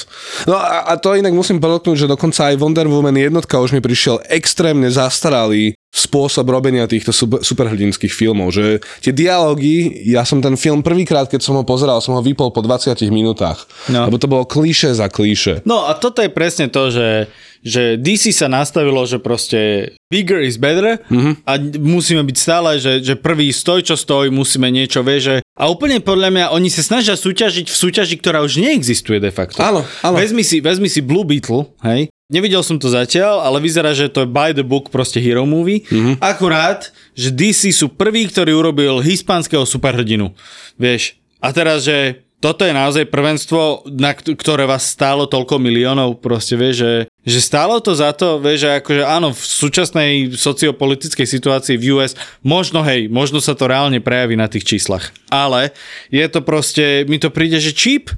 [0.46, 3.82] No a, a to inak musím podotknúť, že dokonca aj Wonder Woman jednotka už mi
[3.82, 10.54] prišiel extrémne zastaralý spôsob robenia týchto super, superhrdinských filmov, že tie dialógy, ja som ten
[10.54, 14.06] film prvýkrát, keď som ho pozeral, som ho vypol po 20 minútach, no.
[14.06, 15.66] lebo to bolo klíše za klíše.
[15.66, 17.26] No a toto je presne to, že
[17.62, 21.44] že DC sa nastavilo, že proste bigger is better mm-hmm.
[21.44, 25.66] a musíme byť stále, že, že prvý stoj, čo stoj, musíme niečo, vie, že a
[25.66, 29.58] úplne podľa mňa oni sa snažia súťažiť v súťaži, ktorá už neexistuje de facto.
[29.58, 30.16] Áno, áno.
[30.16, 34.20] Vezmi si, vezmi si Blue Beetle, hej, Nevidel som to zatiaľ, ale vyzerá, že to
[34.20, 35.88] je by the book proste hero movie.
[35.88, 36.20] Mm-hmm.
[36.20, 40.36] Akurát, že DC sú prví, ktorý urobil hispánskeho superhrdinu.
[40.76, 46.54] Vieš, a teraz, že toto je naozaj prvenstvo, na ktoré vás stálo toľko miliónov, proste
[46.54, 46.92] vieš, že,
[47.26, 52.14] že stálo to za to, vieš, že akože áno, v súčasnej sociopolitickej situácii v US,
[52.46, 55.74] možno hej, možno sa to reálne prejaví na tých číslach, ale
[56.14, 58.14] je to proste, mi to príde, že cheap,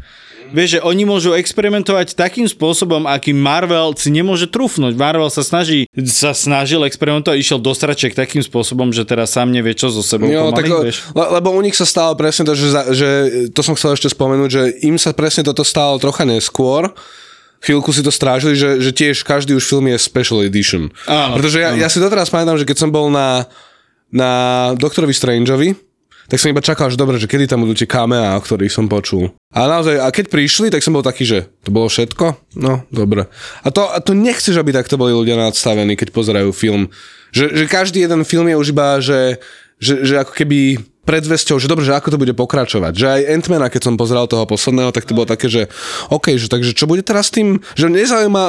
[0.51, 4.99] Vieš, že oni môžu experimentovať takým spôsobom, akým Marvel si nemôže trúfnuť.
[4.99, 9.73] Marvel sa snaží, sa snažil experimentovať, išiel do straček takým spôsobom, že teraz sám nevie,
[9.79, 10.99] čo so sebou jo, pomaly, tak, vieš.
[11.15, 13.09] Le, lebo u nich sa stalo presne to, že, že
[13.55, 16.91] to som chcel ešte spomenúť, že im sa presne toto stalo trocha neskôr,
[17.61, 20.89] chvíľku si to strážili, že, že tiež každý už film je special edition.
[21.07, 21.81] Áno, Pretože ja, áno.
[21.81, 23.47] ja si doteraz pamätám, že keď som bol na,
[24.09, 24.31] na
[24.75, 25.90] Doktorovi Strangeovi,
[26.31, 28.87] tak som iba čakal, že dobre, že kedy tam budú tie kameá, o ktorých som
[28.87, 29.35] počul.
[29.51, 32.55] A naozaj, a keď prišli, tak som bol taký, že to bolo všetko?
[32.55, 33.27] No, dobre.
[33.67, 36.87] A to, a to nechceš, aby takto boli ľudia nadstavení, keď pozerajú film.
[37.35, 39.43] Že, že každý jeden film je už iba, že,
[39.81, 40.79] že, že ako keby
[41.11, 42.93] predzvesťou, že dobre, že ako to bude pokračovať.
[42.95, 45.67] Že aj Ant-Mana, keď som pozeral toho posledného, tak to bolo také, že
[46.13, 48.47] OK, že takže čo bude teraz s tým, že nezaujíma,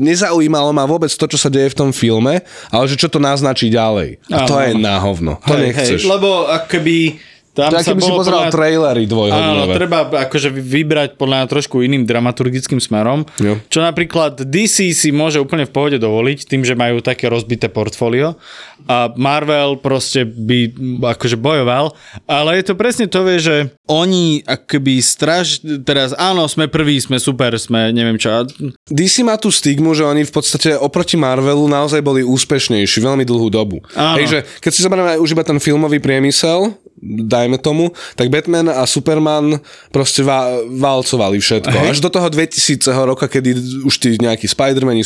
[0.00, 2.40] nezaujímalo ma vôbec to, čo sa deje v tom filme,
[2.72, 4.24] ale že čo to naznačí ďalej.
[4.32, 5.36] A to je náhovno.
[5.44, 6.00] To hej, nechceš.
[6.06, 7.20] Hej, lebo akoby
[7.58, 8.54] tam tak, keby si pozeral podľa...
[8.54, 9.66] trailery dvojhodinové.
[9.66, 13.26] Áno, treba akože vybrať podľa trošku iným dramaturgickým smerom.
[13.42, 13.58] Jo.
[13.66, 18.38] Čo napríklad DC si môže úplne v pohode dovoliť, tým, že majú také rozbité portfólio.
[18.86, 20.70] A Marvel proste by
[21.18, 21.98] akože bojoval.
[22.30, 25.58] Ale je to presne to, vie, že oni akoby straž...
[25.82, 28.46] Teraz áno, sme prví, sme super, sme neviem čo.
[28.86, 33.50] DC má tú stigmu, že oni v podstate oproti Marvelu naozaj boli úspešnejší veľmi dlhú
[33.50, 33.82] dobu.
[33.98, 34.22] Áno.
[34.22, 38.82] Hej, že keď si zoberieme už iba ten filmový priemysel, dajme tomu, tak Batman a
[38.84, 39.58] Superman
[39.90, 41.72] proste va- valcovali všetko.
[41.72, 41.88] Hej.
[41.94, 43.54] Až do toho 2000 roka, kedy
[43.86, 45.02] už tí nejakí Spider-Mani,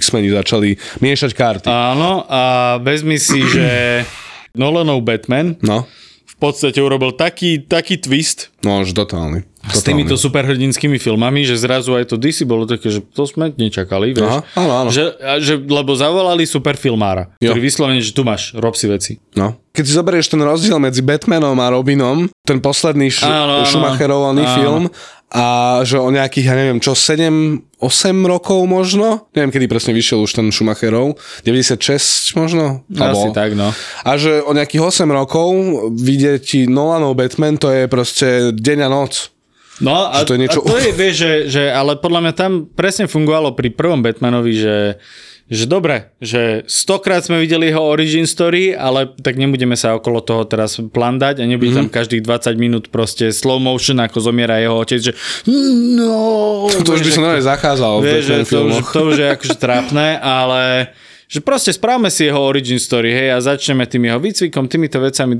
[0.00, 1.68] X-Meni začali miešať karty.
[1.68, 4.02] Áno, a vezmi si, že
[4.60, 5.84] Nolanov Batman no.
[6.36, 8.52] V podstate urobil taký, taký twist.
[8.60, 9.48] No, už totálny.
[9.66, 14.14] S týmito superhrdinskými filmami, že zrazu aj to DC bolo také, že to sme nečakali,
[14.14, 14.30] vieš.
[14.30, 14.88] Aha, áno, áno.
[14.94, 15.04] Že,
[15.42, 17.50] že, lebo zavolali superfilmára, jo.
[17.50, 19.12] ktorý vyslovene, že tu máš, rob si veci.
[19.34, 19.58] No.
[19.74, 24.84] Keď si zoberieš ten rozdiel medzi Batmanom a Robinom, ten posledný š- áno, Schumacherový film,
[25.26, 30.22] a že o nejakých, ja neviem čo, 7, 8 rokov možno, neviem kedy presne vyšiel
[30.22, 32.86] už ten Schumacherov, 96 možno?
[32.94, 33.74] Asi tak, no.
[34.06, 35.50] A že o nejakých 8 rokov
[35.98, 39.34] vidieť ti Nolanov Batman, to je proste deň a noc.
[39.82, 40.64] No a, to je niečo...
[40.64, 44.54] a to je, vieš, že, že, ale podľa mňa tam presne fungovalo pri prvom Batmanovi,
[44.56, 44.96] že
[45.46, 50.42] že dobre, že stokrát sme videli jeho origin story, ale tak nebudeme sa okolo toho
[50.42, 51.86] teraz plandať a nebude mm-hmm.
[51.86, 55.12] tam každých 20 minút proste slow motion, ako zomiera jeho otec, že
[55.46, 56.66] no...
[56.66, 59.56] To, to už by som naozaj zachádzal vieš, v to, už, to už je akože
[59.62, 60.90] trápne, ale
[61.26, 65.34] že proste správame si jeho origin story, hej, a začneme tým jeho výcvikom, týmito vecami,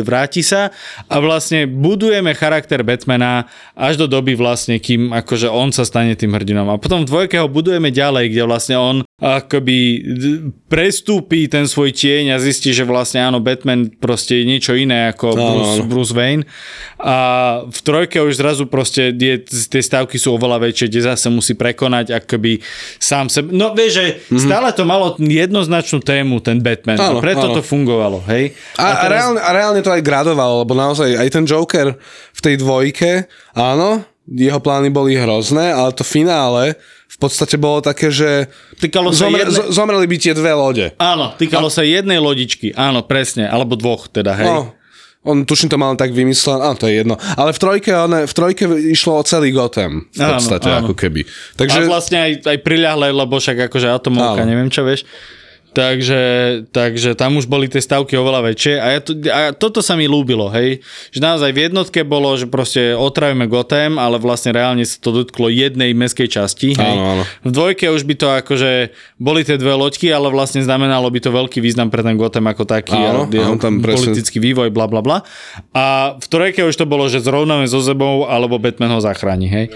[0.00, 0.72] vráti sa
[1.12, 3.44] a vlastne budujeme charakter Batmana
[3.76, 6.72] až do doby vlastne, kým akože on sa stane tým hrdinom.
[6.72, 10.00] A potom v dvojke ho budujeme ďalej, kde vlastne on akoby
[10.72, 15.36] prestúpi ten svoj tieň a zistí, že vlastne áno, Batman proste je niečo iné ako
[15.36, 15.84] no, Bruce, no.
[15.84, 16.48] Bruce Wayne.
[16.96, 17.16] A
[17.68, 22.16] v trojke už zrazu proste die, tie stavky sú oveľa väčšie, kde zase musí prekonať
[22.16, 22.64] akoby
[22.96, 23.52] sám sebe.
[23.52, 24.40] No vieš, že mm-hmm.
[24.40, 26.96] stále to malo jednoznačnú tému, ten Batman.
[26.96, 27.60] Áno, preto áno.
[27.60, 28.56] to fungovalo, hej?
[28.80, 29.04] A, a, teraz...
[29.04, 31.92] a, reálne, a reálne to aj gradovalo, lebo naozaj aj ten Joker
[32.32, 36.78] v tej dvojke, áno, jeho plány boli hrozné, ale to finále
[37.10, 38.46] v podstate bolo také, že
[38.78, 39.74] týkalo sa zomre, jedne...
[39.74, 40.86] zomreli by tie dve lode.
[40.94, 41.74] Áno, týkalo a...
[41.74, 44.46] sa jednej lodičky, áno, presne, alebo dvoch teda, hej.
[44.46, 44.70] No,
[45.26, 47.18] on tuším to mal tak vymyslené, áno, to je jedno.
[47.34, 50.82] Ale v trojke, one, v trojke išlo o celý Gotham, v podstate, áno, áno.
[50.86, 51.26] ako keby.
[51.58, 51.82] Takže...
[51.82, 54.48] A vlastne aj, aj priľahle, lebo však akože atomovka, áno.
[54.48, 55.02] neviem čo, vieš.
[55.70, 56.22] Takže,
[56.74, 60.10] takže tam už boli tie stavky oveľa väčšie a, ja to, a toto sa mi
[60.10, 60.82] lúbilo, hej.
[61.14, 65.46] Že naozaj v jednotke bolo, že proste otravíme Gotham, ale vlastne reálne sa to dotklo
[65.46, 66.74] jednej meskej časti.
[66.74, 66.96] Hej.
[66.98, 67.24] Áno, áno.
[67.46, 68.90] V dvojke už by to akože
[69.22, 72.66] boli tie dve loďky, ale vlastne znamenalo by to veľký význam pre ten Gotham ako
[72.66, 72.98] taký.
[72.98, 75.22] Áno, a, áno, tam politický vývoj, bla bla bla.
[75.70, 79.66] A v trojke už to bolo, že zrovnáme so zebou, alebo Batman ho zachráni, hej.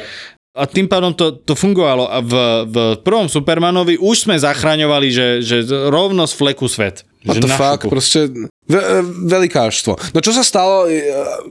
[0.55, 2.07] A tým pádom to, to fungovalo.
[2.07, 2.35] A v,
[2.71, 7.03] v prvom Supermanovi už sme zachraňovali, že, že rovno z fleku svet.
[7.27, 8.31] A to fakt, proste
[8.69, 8.81] ve,
[9.27, 10.15] velikáštvo.
[10.15, 11.03] No čo sa stalo, je,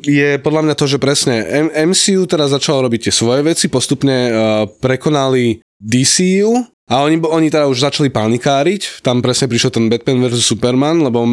[0.06, 4.36] je podľa mňa to, že presne MCU teraz začalo robiť tie svoje veci, postupne uh,
[4.70, 10.46] prekonali DCU a oni, oni teda už začali panikáriť, tam presne prišiel ten Batman vs.
[10.46, 11.26] Superman, lebo,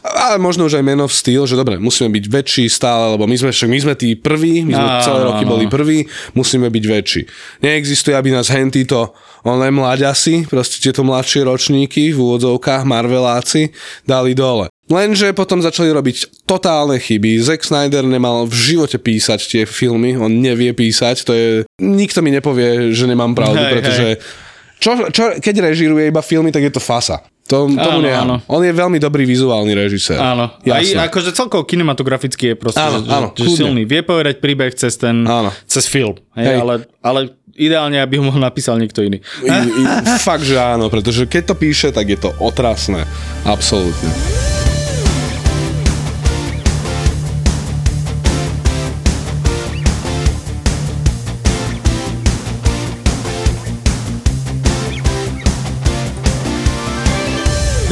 [0.00, 3.36] ale možno už aj Man of Steel, že dobre, musíme byť väčší stále, lebo my
[3.36, 5.52] sme však, my sme tí prví, my sme no, celé roky no.
[5.52, 7.22] boli prví, musíme byť väčší.
[7.60, 9.12] Neexistuje, aby nás henty to
[9.44, 13.68] len mláďasi, proste tieto mladšie ročníky v úvodzovkách, Marveláci,
[14.08, 14.72] dali dole.
[14.88, 17.36] Lenže potom začali robiť totálne chyby.
[17.36, 21.48] Zack Snyder nemal v živote písať tie filmy, on nevie písať, to je...
[21.84, 24.50] Nikto mi nepovie, že nemám pravdu, hej, pretože hej
[24.82, 27.22] čo, čo, keď režiruje iba filmy, tak je to fasa.
[27.50, 28.34] To, tomu áno, áno.
[28.46, 30.18] On je veľmi dobrý vizuálny režisér.
[30.18, 30.50] Áno.
[30.62, 30.98] Jasne.
[30.98, 33.82] Aj akože celkovo kinematograficky je proste áno, že, áno, že, že silný.
[33.82, 35.50] Vie povedať príbeh cez ten, áno.
[35.66, 36.18] cez film.
[36.38, 36.56] Hej, Hej.
[36.62, 37.20] Ale, ale
[37.58, 39.20] ideálne, aby ho napísal niekto iný.
[39.42, 39.82] I, i,
[40.22, 43.04] fakt, že áno, pretože keď to píše, tak je to otrasné.
[43.44, 44.61] Absolútne.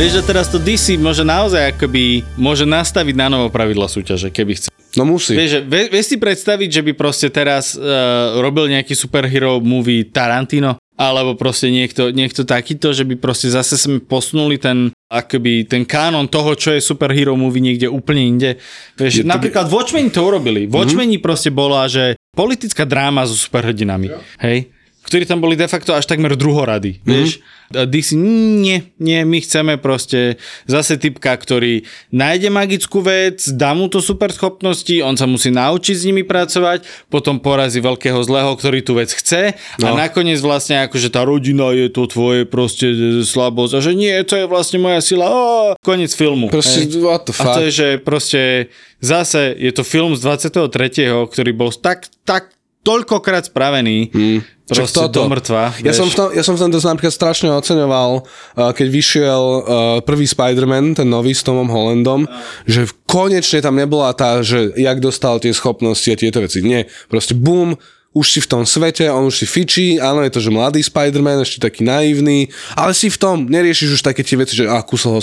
[0.00, 4.56] Vieš, že teraz to DC môže naozaj akoby, môže nastaviť na novo pravidla súťaže, keby
[4.56, 4.72] chce.
[4.96, 5.36] No musí.
[5.36, 10.80] Vieš, vie, vieš si predstaviť, že by proste teraz uh, robil nejaký superhero movie Tarantino?
[10.96, 16.32] Alebo proste niekto, niekto takýto, že by proste zase sme posunuli ten akoby ten kánon
[16.32, 18.50] toho, čo je superhero movie niekde úplne inde.
[18.96, 19.84] Vieš, je, napríklad by...
[19.84, 20.64] Watchmen to urobili.
[20.64, 21.20] Mm-hmm.
[21.20, 24.16] proste bola, že politická dráma so superhrdinami.
[24.16, 24.24] Yeah.
[24.40, 24.72] Hej?
[25.00, 27.08] ktorí tam boli de facto až takmer druhorady, mm-hmm.
[27.08, 27.30] vieš.
[27.70, 34.02] DC, nie, nie, my chceme proste zase typka, ktorý nájde magickú vec, dá mu to
[34.02, 38.98] super schopnosti, on sa musí naučiť s nimi pracovať, potom porazí veľkého zlého, ktorý tú
[38.98, 39.94] vec chce no.
[39.94, 42.90] a nakoniec vlastne akože tá rodina je to tvoje proste
[43.22, 46.50] slabosť a že nie, to je vlastne moja sila, oh, koniec filmu.
[46.50, 47.54] Proste, what the fuck?
[47.54, 52.50] A to je, že proste zase je to film z 23., ktorý bol tak, tak
[52.80, 54.38] toľkokrát spravený, hmm.
[54.64, 55.24] proste toto.
[55.24, 55.76] do mŕtva.
[55.84, 59.62] Ja som, v tom, ja som v tomto napríklad strašne oceňoval, uh, keď vyšiel uh,
[60.00, 62.32] prvý Spider-Man, ten nový s Tomom Hollandom, uh.
[62.64, 66.64] že konečne tam nebola tá, že jak dostal tie schopnosti a tieto veci.
[66.64, 67.76] Nie, proste boom,
[68.10, 71.46] už si v tom svete, on už si fičí, áno, je to, že mladý Spider-Man,
[71.46, 75.20] ešte taký naivný, ale si v tom, neriešiš už také tie veci, že ah, kusol
[75.20, 75.22] ho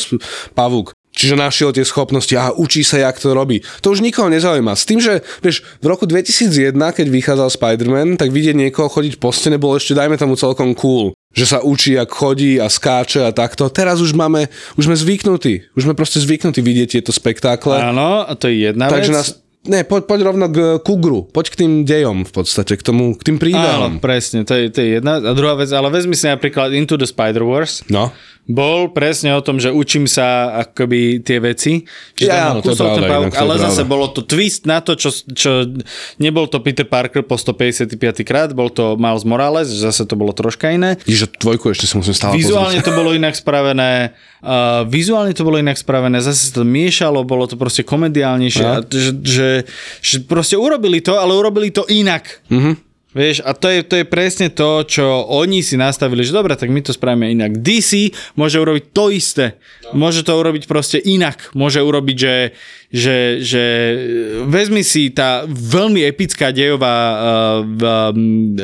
[0.56, 0.96] pavúk.
[1.18, 3.66] Čiže našiel tie schopnosti a učí sa, jak to robí.
[3.82, 4.78] To už nikoho nezaujíma.
[4.78, 9.34] S tým, že vieš, v roku 2001, keď vychádzal Spider-Man, tak vidieť niekoho chodiť po
[9.34, 11.18] stene bolo ešte, dajme tomu, celkom cool.
[11.34, 13.66] Že sa učí, jak chodí a skáče a takto.
[13.74, 14.46] Teraz už máme,
[14.78, 15.74] už sme zvyknutí.
[15.74, 17.82] Už sme proste zvyknutí vidieť tieto spektákle.
[17.82, 19.18] Áno, a to je jedna Takže vec.
[19.18, 19.30] Nás,
[19.68, 23.28] Ne, poď, poď rovno k Kugru, poď k tým dejom v podstate, k tomu, k
[23.28, 24.00] tým príbehom.
[24.00, 25.20] Áno, presne, to je, to je jedna.
[25.20, 27.84] A druhá vec, ale vezmi si napríklad Into the Spider-Wars.
[27.92, 28.16] No
[28.48, 31.84] bol presne o tom, že učím sa akoby tie veci.
[32.16, 34.96] Čiže ja, áno, to je pravda, pavúk, ale to zase bolo to twist na to,
[34.96, 35.68] čo, čo
[36.16, 40.72] nebol to Peter Parker po 155 krát, bol to Miles Morales, zase to bolo troška
[40.72, 40.96] iné.
[41.04, 42.88] Ježiš, dvojku ešte si musím stále Vizuálne pozrieť.
[42.88, 47.60] to bolo inak spravené, uh, vizuálne to bolo inak spravené, zase to miešalo, bolo to
[47.60, 49.50] proste komediálnejšie, a že, že,
[50.00, 52.40] že proste urobili to, ale urobili to inak.
[52.48, 52.87] Mm-hmm.
[53.18, 56.70] Vieš, a to je, to je presne to, čo oni si nastavili, že dobre, tak
[56.70, 57.58] my to spravíme inak.
[57.58, 59.58] DC môže urobiť to isté.
[59.90, 61.50] Môže to urobiť proste inak.
[61.52, 62.36] Môže urobiť, že,
[62.88, 63.64] že, že
[64.46, 67.18] vezmi si tá veľmi epická dejová uh,
[67.66, 68.14] uh,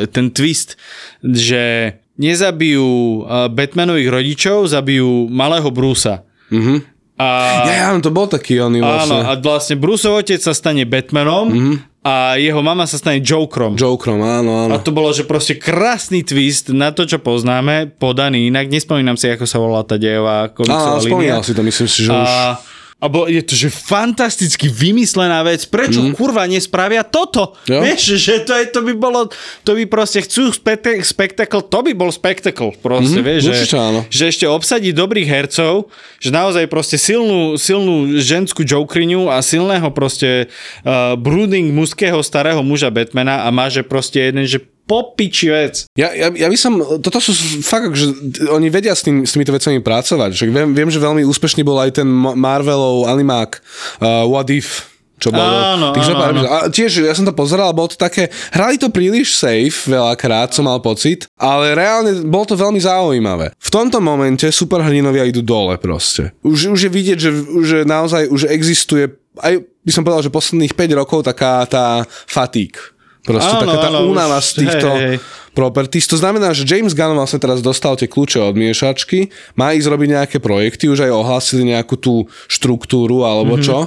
[0.07, 0.77] ten twist,
[1.19, 2.85] že nezabijú
[3.25, 6.21] uh, Batmanových rodičov, zabijú malého Brusa.
[6.53, 6.93] Mhm.
[7.13, 7.25] A,
[7.69, 9.21] Ja, áno, to bol taký áno, vlastne.
[9.21, 11.75] a vlastne Bruceov otec sa stane Batmanom Mhm.
[12.03, 13.79] A jeho mama sa stane Jokerom.
[13.79, 14.75] Jokerom, áno, áno.
[14.75, 18.67] A to bolo, že proste krásny twist na to, čo poznáme, podaný inak.
[18.67, 21.11] Nespomínam si, ako sa volá tá dejová komiksová Áno, línia.
[21.15, 22.27] spomínal si to, myslím si, že už...
[22.27, 22.72] A, a
[23.07, 25.67] bo, je to, že fantasticky vymyslená vec.
[25.67, 26.15] Prečo mm.
[26.15, 27.55] kurva nespravia toto?
[27.67, 27.83] Jo.
[27.83, 29.31] Vieš, že to, je, to by bolo,
[29.63, 32.71] to by proste chcú spektak- spektakl, to by bol spektakl.
[32.79, 33.99] Proste, mm, vieš, určite že, áno.
[34.07, 40.47] že ešte obsadiť dobrých hercov, že naozaj proste silnú, silnú ženskú jokriňu a silného proste
[40.83, 45.87] uh, brooding mužského starého muža Batmana a má, že proste jeden, že popiči vec.
[45.95, 47.31] Ja, ja, ja by som, toto sú
[47.63, 48.11] fakt, že
[48.51, 50.31] oni vedia s, tým, s týmito vecami pracovať.
[50.35, 53.63] Že viem, viem, že veľmi úspešný bol aj ten Ma- Marvelov animák
[54.03, 55.55] uh, What If, čo bolo.
[55.55, 56.39] Áno, áno, áno.
[56.51, 60.67] A tiež, ja som to pozeral, bolo to také, hrali to príliš safe veľakrát, som
[60.67, 63.55] mal pocit, ale reálne bolo to veľmi zaujímavé.
[63.55, 66.35] V tomto momente superhrdinovia idú dole proste.
[66.43, 67.31] Už, už je vidieť, že,
[67.63, 69.07] že naozaj už existuje,
[69.39, 72.92] aj by som povedal, že posledných 5 rokov taká tá fatík.
[73.23, 75.17] Proste Áno, taká tá áno, únava už- z týchto hej, hej.
[75.51, 76.05] properties.
[76.05, 80.09] To znamená, že James Gunn vlastne teraz dostal tie kľúče od miešačky, má ísť robiť
[80.11, 82.13] nejaké projekty, už aj ohlásili nejakú tú
[82.45, 83.63] štruktúru alebo Mhm.
[83.63, 83.77] čo,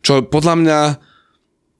[0.00, 0.80] čo podľa mňa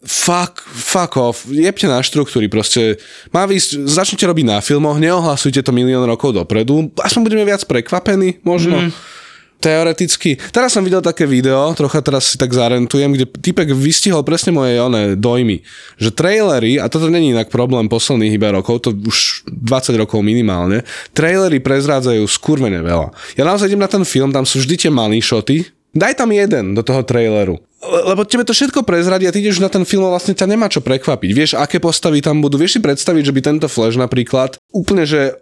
[0.03, 3.01] fuck, fuck off, jebte na štruktúry, proste
[3.33, 8.39] má výsť, začnite robiť na filmoch, neohlasujte to milión rokov dopredu, aspoň budeme viac prekvapení,
[8.43, 8.77] možno.
[8.79, 8.91] Mhm.
[9.57, 10.37] Teoreticky.
[10.53, 14.77] Teraz som videl také video, trocha teraz si tak zarentujem, kde typek vystihol presne moje
[14.77, 15.65] one dojmy.
[15.97, 20.85] Že trailery, a toto není inak problém posledných iba rokov, to už 20 rokov minimálne,
[21.17, 23.17] trailery prezrádzajú skurvene veľa.
[23.35, 25.65] Ja naozaj idem na ten film, tam sú vždy tie money shoty,
[25.97, 27.57] daj tam jeden do toho traileru.
[27.81, 30.47] Le- Lebo tebe to všetko prezradí a ty ideš na ten film a vlastne ťa
[30.49, 31.31] nemá čo prekvapiť.
[31.33, 32.61] Vieš, aké postavy tam budú.
[32.61, 35.39] Vieš si predstaviť, že by tento Flash napríklad úplne, že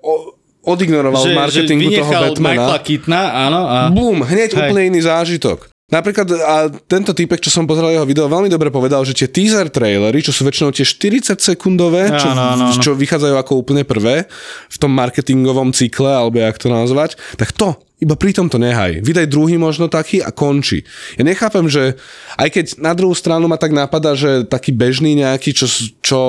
[0.65, 2.53] odignoroval v marketingu toho vynechal Batmana.
[2.53, 3.61] Michaela Keatona, áno.
[3.69, 3.77] A...
[3.93, 4.61] Bum, hneď Hej.
[4.65, 5.69] úplne iný zážitok.
[5.85, 9.69] Napríklad a tento týpek, čo som pozeral jeho video, veľmi dobre povedal, že tie teaser
[9.69, 12.81] trailery, čo sú väčšinou tie 40 sekundové, čo, Áno, áno, áno.
[12.81, 14.25] čo vychádzajú ako úplne prvé
[14.73, 19.01] v tom marketingovom cykle, alebo jak to nazvať, tak to iba pri tomto nehaj.
[19.01, 20.85] Vydaj druhý možno taký a končí.
[21.17, 21.97] Ja nechápem, že
[22.37, 25.67] aj keď na druhú stranu ma tak napadá, že taký bežný nejaký, čo,
[26.05, 26.21] čo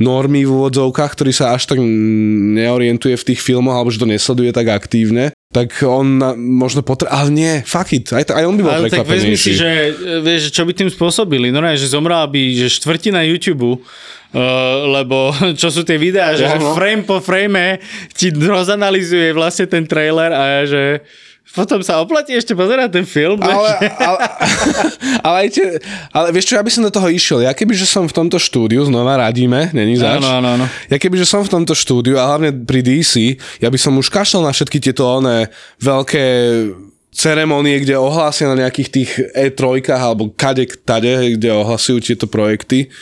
[0.00, 4.50] normy v úvodzovkách, ktorý sa až tak neorientuje v tých filmoch, alebo že to nesleduje
[4.56, 8.72] tak aktívne, tak on možno potrebuje, ale nie, fuck it, aj, aj on by bol
[8.72, 11.48] Ale tak vezmi si, že vieš, čo by tým spôsobili.
[11.48, 13.80] No že zomrela by že štvrtina YouTube,
[14.92, 16.76] lebo čo sú tie videá, že, Áno.
[16.76, 17.80] frame po frame
[18.12, 21.00] ti rozanalizuje vlastne ten trailer a že
[21.48, 23.40] potom sa oplatí ešte pozerať ten film.
[23.40, 24.18] ale, ale,
[25.26, 25.66] ale, aj tie,
[26.12, 27.40] ale vieš čo, ja by som do toho išiel.
[27.40, 30.20] Ja keby, že som v tomto štúdiu, znova radíme, není zač.
[30.20, 30.66] Áno, áno, áno.
[30.92, 34.12] Ja keby, že som v tomto štúdiu a hlavne pri DC, ja by som už
[34.12, 35.48] kašľal na všetky tieto oné
[35.80, 36.24] veľké
[37.16, 42.92] ceremonie, kde ohlásia na nejakých tých E3 alebo kade tade, kde ohlasujú tieto projekty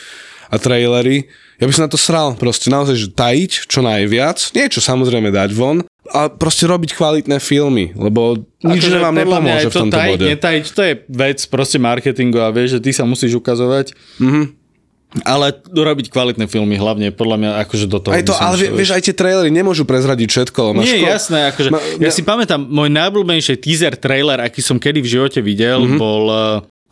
[0.47, 1.27] a trailery.
[1.55, 5.49] Ja by som na to sral, proste naozaj, že tajiť čo najviac, niečo samozrejme dať
[5.51, 9.97] von a proste robiť kvalitné filmy, lebo nič Akože že vám nepomôže v to tomto
[9.97, 10.25] tajiť, bode.
[10.29, 13.91] Netajiť, to je vec proste marketingu a vieš, že ty sa musíš ukazovať.
[14.17, 14.43] Mhm.
[15.23, 18.11] Ale robiť kvalitné filmy hlavne, podľa mňa akože do toho.
[18.11, 20.61] Aj to, by som ale vie- vieš, aj tie trailery nemôžu prezradiť všetko.
[20.73, 24.59] máš Nie, ko- jasné, akože, Ma- ja ja- si pamätám, môj najobľúbenejší teaser trailer, aký
[24.59, 25.87] som kedy v živote videl, Mhm.
[25.87, 25.97] mm-hmm.
[25.97, 26.37] bol uh,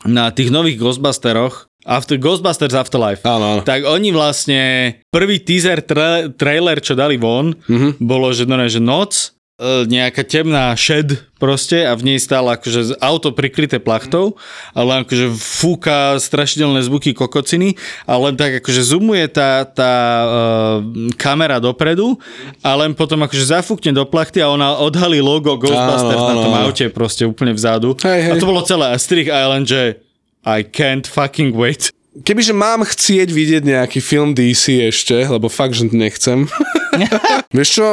[0.05, 3.21] na tých nových Ghostbusteroch, After, Ghostbusters Afterlife.
[3.21, 3.61] Áno, áno.
[3.61, 4.59] Tak oni vlastne,
[5.07, 7.69] prvý teaser tra- trailer, čo dali von, Mhm.
[7.69, 7.91] mm-hmm.
[8.01, 12.51] bolo, že, no, ne, že noc, e, nejaká temná shed proste a v nej stále
[12.51, 14.35] akože auto prikryté plachtou,
[14.71, 20.79] ale akože fúka strašidelné zvuky kokociny a len tak akože zoomuje tá, tá uh,
[21.15, 22.15] kamera dopredu
[22.63, 26.51] a len potom akože zafúkne do plachty a ona odhalí logo Ghostbusters Áno, na tom
[26.51, 26.65] áno.
[26.65, 27.93] aute proste úplne vzadu.
[27.99, 28.31] Hej, hej.
[28.31, 28.89] A to bolo celé.
[28.89, 30.01] A strich Island, že
[30.45, 31.89] I can't fucking wait.
[32.15, 36.47] Kebyže mám chcieť vidieť nejaký film DC ešte, lebo fakt, že nechcem.
[37.57, 37.85] Vieš čo,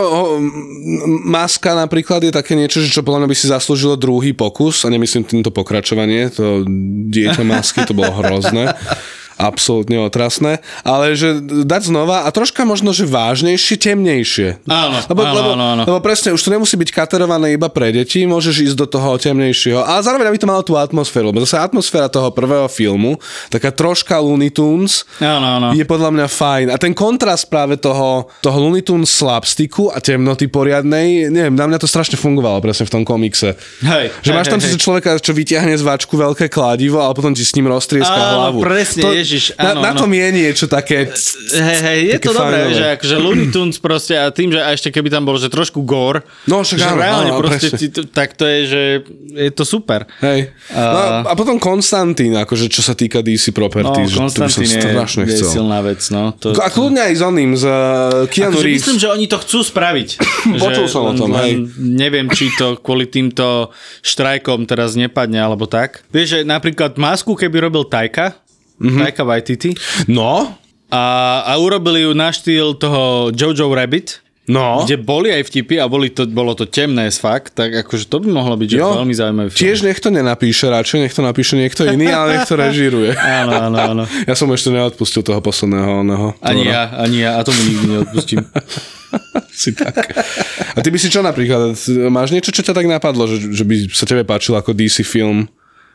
[1.27, 4.95] Maska napríklad je také niečo, že čo podľa mňa by si zaslúžilo druhý pokus, a
[4.95, 6.63] nemyslím týmto pokračovanie, to
[7.11, 8.71] dieťa Masky, to bolo hrozné
[9.37, 14.49] absolútne otrasné, ale že dať znova a troška možno, že vážnejšie, temnejšie.
[14.67, 15.83] Áno, lebo, áno, lebo, áno, áno.
[15.87, 19.83] lebo presne, už to nemusí byť katerované iba pre deti, môžeš ísť do toho temnejšieho.
[19.83, 23.17] A zároveň, aby to malo tú atmosféru, lebo zase atmosféra toho prvého filmu,
[23.49, 25.69] taká troška Looney Tunes, Áno, áno.
[25.75, 26.67] je podľa mňa fajn.
[26.73, 31.79] A ten kontrast práve toho, toho Looney Tunes slapsticku a temnoty poriadnej, neviem, na mňa
[31.81, 33.55] to strašne fungovalo presne v tom komikse.
[33.83, 34.81] Hej, že hej, máš tam hej, hej.
[34.81, 38.59] človeka, čo vyťahne z váčku veľké kladivo, ale potom ti s ním roztrieska Áno, hlavu.
[38.63, 41.09] presne, to, Ježiš, áno, na, na tom je niečo také...
[41.09, 44.93] Hej, hej, je to dobré, že akože Looney Tunes proste a tým, že a ešte
[44.93, 48.37] keby tam bol, že trošku gore, no, však že áno, reálne áno, proste, ti, tak
[48.37, 48.83] to je, že
[49.33, 50.05] je to super.
[50.21, 50.53] Hej.
[50.69, 54.65] No, a potom Konstantín, akože čo sa týka DC Properties, no, že to by som
[54.69, 55.49] strašne je, chcel.
[55.49, 56.37] je silná vec, no.
[56.37, 58.81] To, a kľudne aj s oným, s uh, Keanu akože Reeves.
[58.85, 60.09] Myslím, že oni to chcú spraviť.
[60.63, 61.65] Počul som o tom, hej.
[61.81, 63.73] Neviem, či to kvôli týmto
[64.05, 66.05] štrajkom teraz nepadne, alebo tak.
[66.13, 68.42] Vieš, že napríklad masku, keby robil Tajka,
[68.79, 69.01] mm-hmm.
[69.03, 69.77] Taika Waititi.
[70.09, 70.55] No.
[70.93, 71.05] A,
[71.49, 74.23] a urobili ju na štýl toho Jojo Rabbit.
[74.43, 74.83] No.
[74.83, 78.19] Kde boli aj vtipy a boli to, bolo to temné z fakt, tak akože to
[78.19, 79.61] by mohlo byť že veľmi zaujímavý film.
[79.63, 83.15] Tiež nech to nenapíše radšej, nech to napíše niekto iný, ale nech to režíruje.
[83.47, 84.05] áno, áno, áno.
[84.29, 86.35] Ja som ešte neodpustil toho posledného oného.
[86.43, 88.43] Ani ja, ani ja, a tomu nikdy neodpustím.
[89.63, 90.11] si tak.
[90.75, 91.79] A ty by si čo napríklad,
[92.11, 95.47] máš niečo, čo ťa tak napadlo, že, že by sa tebe páčilo ako DC film?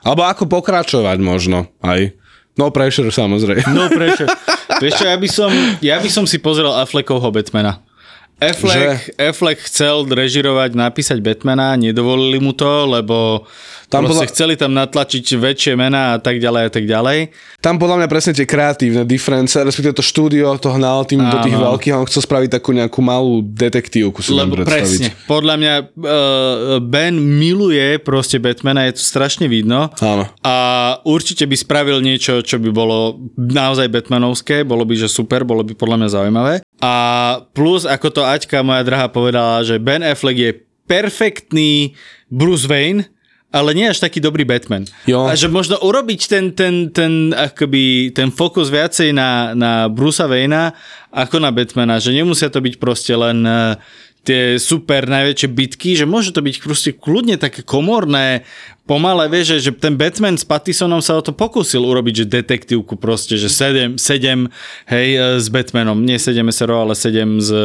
[0.07, 2.15] Alebo ako pokračovať možno aj?
[2.57, 3.69] No pressure samozrejme.
[3.71, 4.27] No pressure.
[4.81, 5.49] Vieš čo, ja by som,
[5.79, 7.86] ja by som si pozrel Affleckovho Batmana.
[8.37, 13.49] Affleck, Affleck chcel režirovať, napísať Batmana, nedovolili mu to, lebo
[13.89, 14.27] tam bola...
[14.29, 17.33] chceli tam natlačiť väčšie mená a tak ďalej a tak ďalej.
[17.63, 21.33] Tam podľa mňa presne tie kreatívne difference, respektíve to štúdio to hnal tým Áno.
[21.33, 25.55] do tých veľkých a on chcel spraviť takú nejakú malú detektívku, si Lebo presne, podľa
[25.57, 29.89] mňa uh, Ben miluje proste Batmana, je to strašne vidno.
[29.97, 30.29] Áno.
[30.43, 30.55] A
[31.07, 35.73] určite by spravil niečo, čo by bolo naozaj Batmanovské, bolo by, že super, bolo by
[35.73, 36.53] podľa mňa zaujímavé.
[36.77, 36.93] A
[37.57, 40.51] plus, ako to Aťka, moja drahá, povedala, že Ben Affleck je
[40.85, 41.97] perfektný
[42.29, 43.09] Bruce Wayne,
[43.49, 44.85] ale nie až taký dobrý Batman.
[45.07, 45.25] Jo.
[45.25, 50.75] A že možno urobiť ten, ten, ten, akoby, ten fokus viacej na, na Brucea Wayna
[51.09, 53.79] ako na Batmana, že nemusia to byť proste len uh,
[54.27, 58.43] tie super najväčšie bitky, že môže to byť proste kľudne také komorné,
[58.87, 62.95] pomalé, vieš, že, že ten Batman s Pattisonom sa o to pokúsil urobiť, že detektívku
[62.95, 64.47] proste, že 7, 7
[64.87, 67.59] hej, e, s Batmanom, nie 7 SRO, ale 7 s e,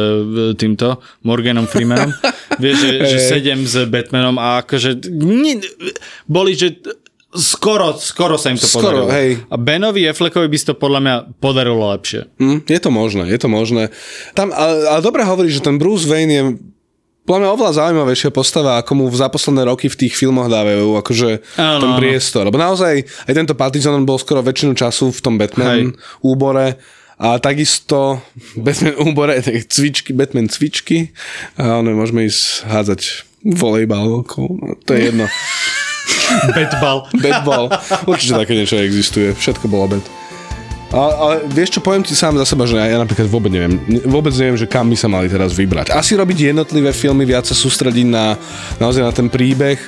[0.59, 2.11] týmto Morganom Freemanom,
[2.63, 5.63] vieš, že, že 7 s Batmanom a akože nie,
[6.27, 6.75] boli, že
[7.35, 9.07] skoro, skoro sa im to skoro, podarilo.
[9.09, 9.29] Hej.
[9.49, 12.29] A Benovi Affleckovi by si to podľa mňa podarilo lepšie.
[12.37, 13.89] Mm, je to možné, je to možné.
[14.37, 16.43] Tam, ale, ale dobre hovorí, že ten Bruce Wayne je
[17.23, 21.29] podľa mňa oveľa zaujímavejšia postava, ako mu za posledné roky v tých filmoch dávajú akože
[21.55, 22.43] ano, ten priestor.
[22.43, 26.19] Lebo naozaj aj tento Partizan bol skoro väčšinu času v tom Batman Hej.
[26.19, 26.75] úbore
[27.15, 28.19] a takisto
[28.59, 31.15] Batman úbore, cvičky, Batman cvičky
[31.55, 33.01] a ono, môžeme ísť hádzať
[33.43, 35.27] volejbal, no, to je jedno.
[36.55, 36.97] Betbal.
[37.17, 37.63] Betbal.
[38.09, 39.35] Určite také niečo existuje.
[39.35, 40.05] Všetko bolo bet.
[40.93, 43.81] Ale, ale vieš čo, poviem ti sám za seba, že ja, ja napríklad vôbec neviem,
[44.05, 45.89] vôbec neviem, že kam by sa mali teraz vybrať.
[45.89, 48.37] Asi robiť jednotlivé filmy, viac sa sústrediť na,
[48.77, 49.81] naozaj na ten príbeh,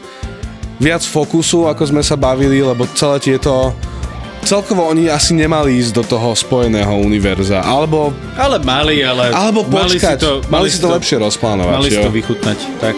[0.82, 3.78] viac fokusu, ako sme sa bavili, lebo celé tieto
[4.42, 8.10] celkovo oni asi nemali ísť do toho spojeného univerza, alebo...
[8.34, 9.30] Ale mali, ale...
[9.30, 11.74] Alebo počkať, mali si to, mali mali si to, to lepšie rozplánovať.
[11.86, 12.98] Mali si to vychutnať, tak.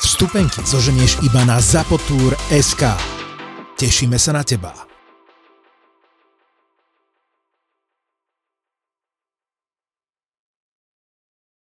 [0.00, 2.82] Vstupenky zoženieš iba na zapotur.sk.
[3.76, 4.89] Tešíme sa na teba.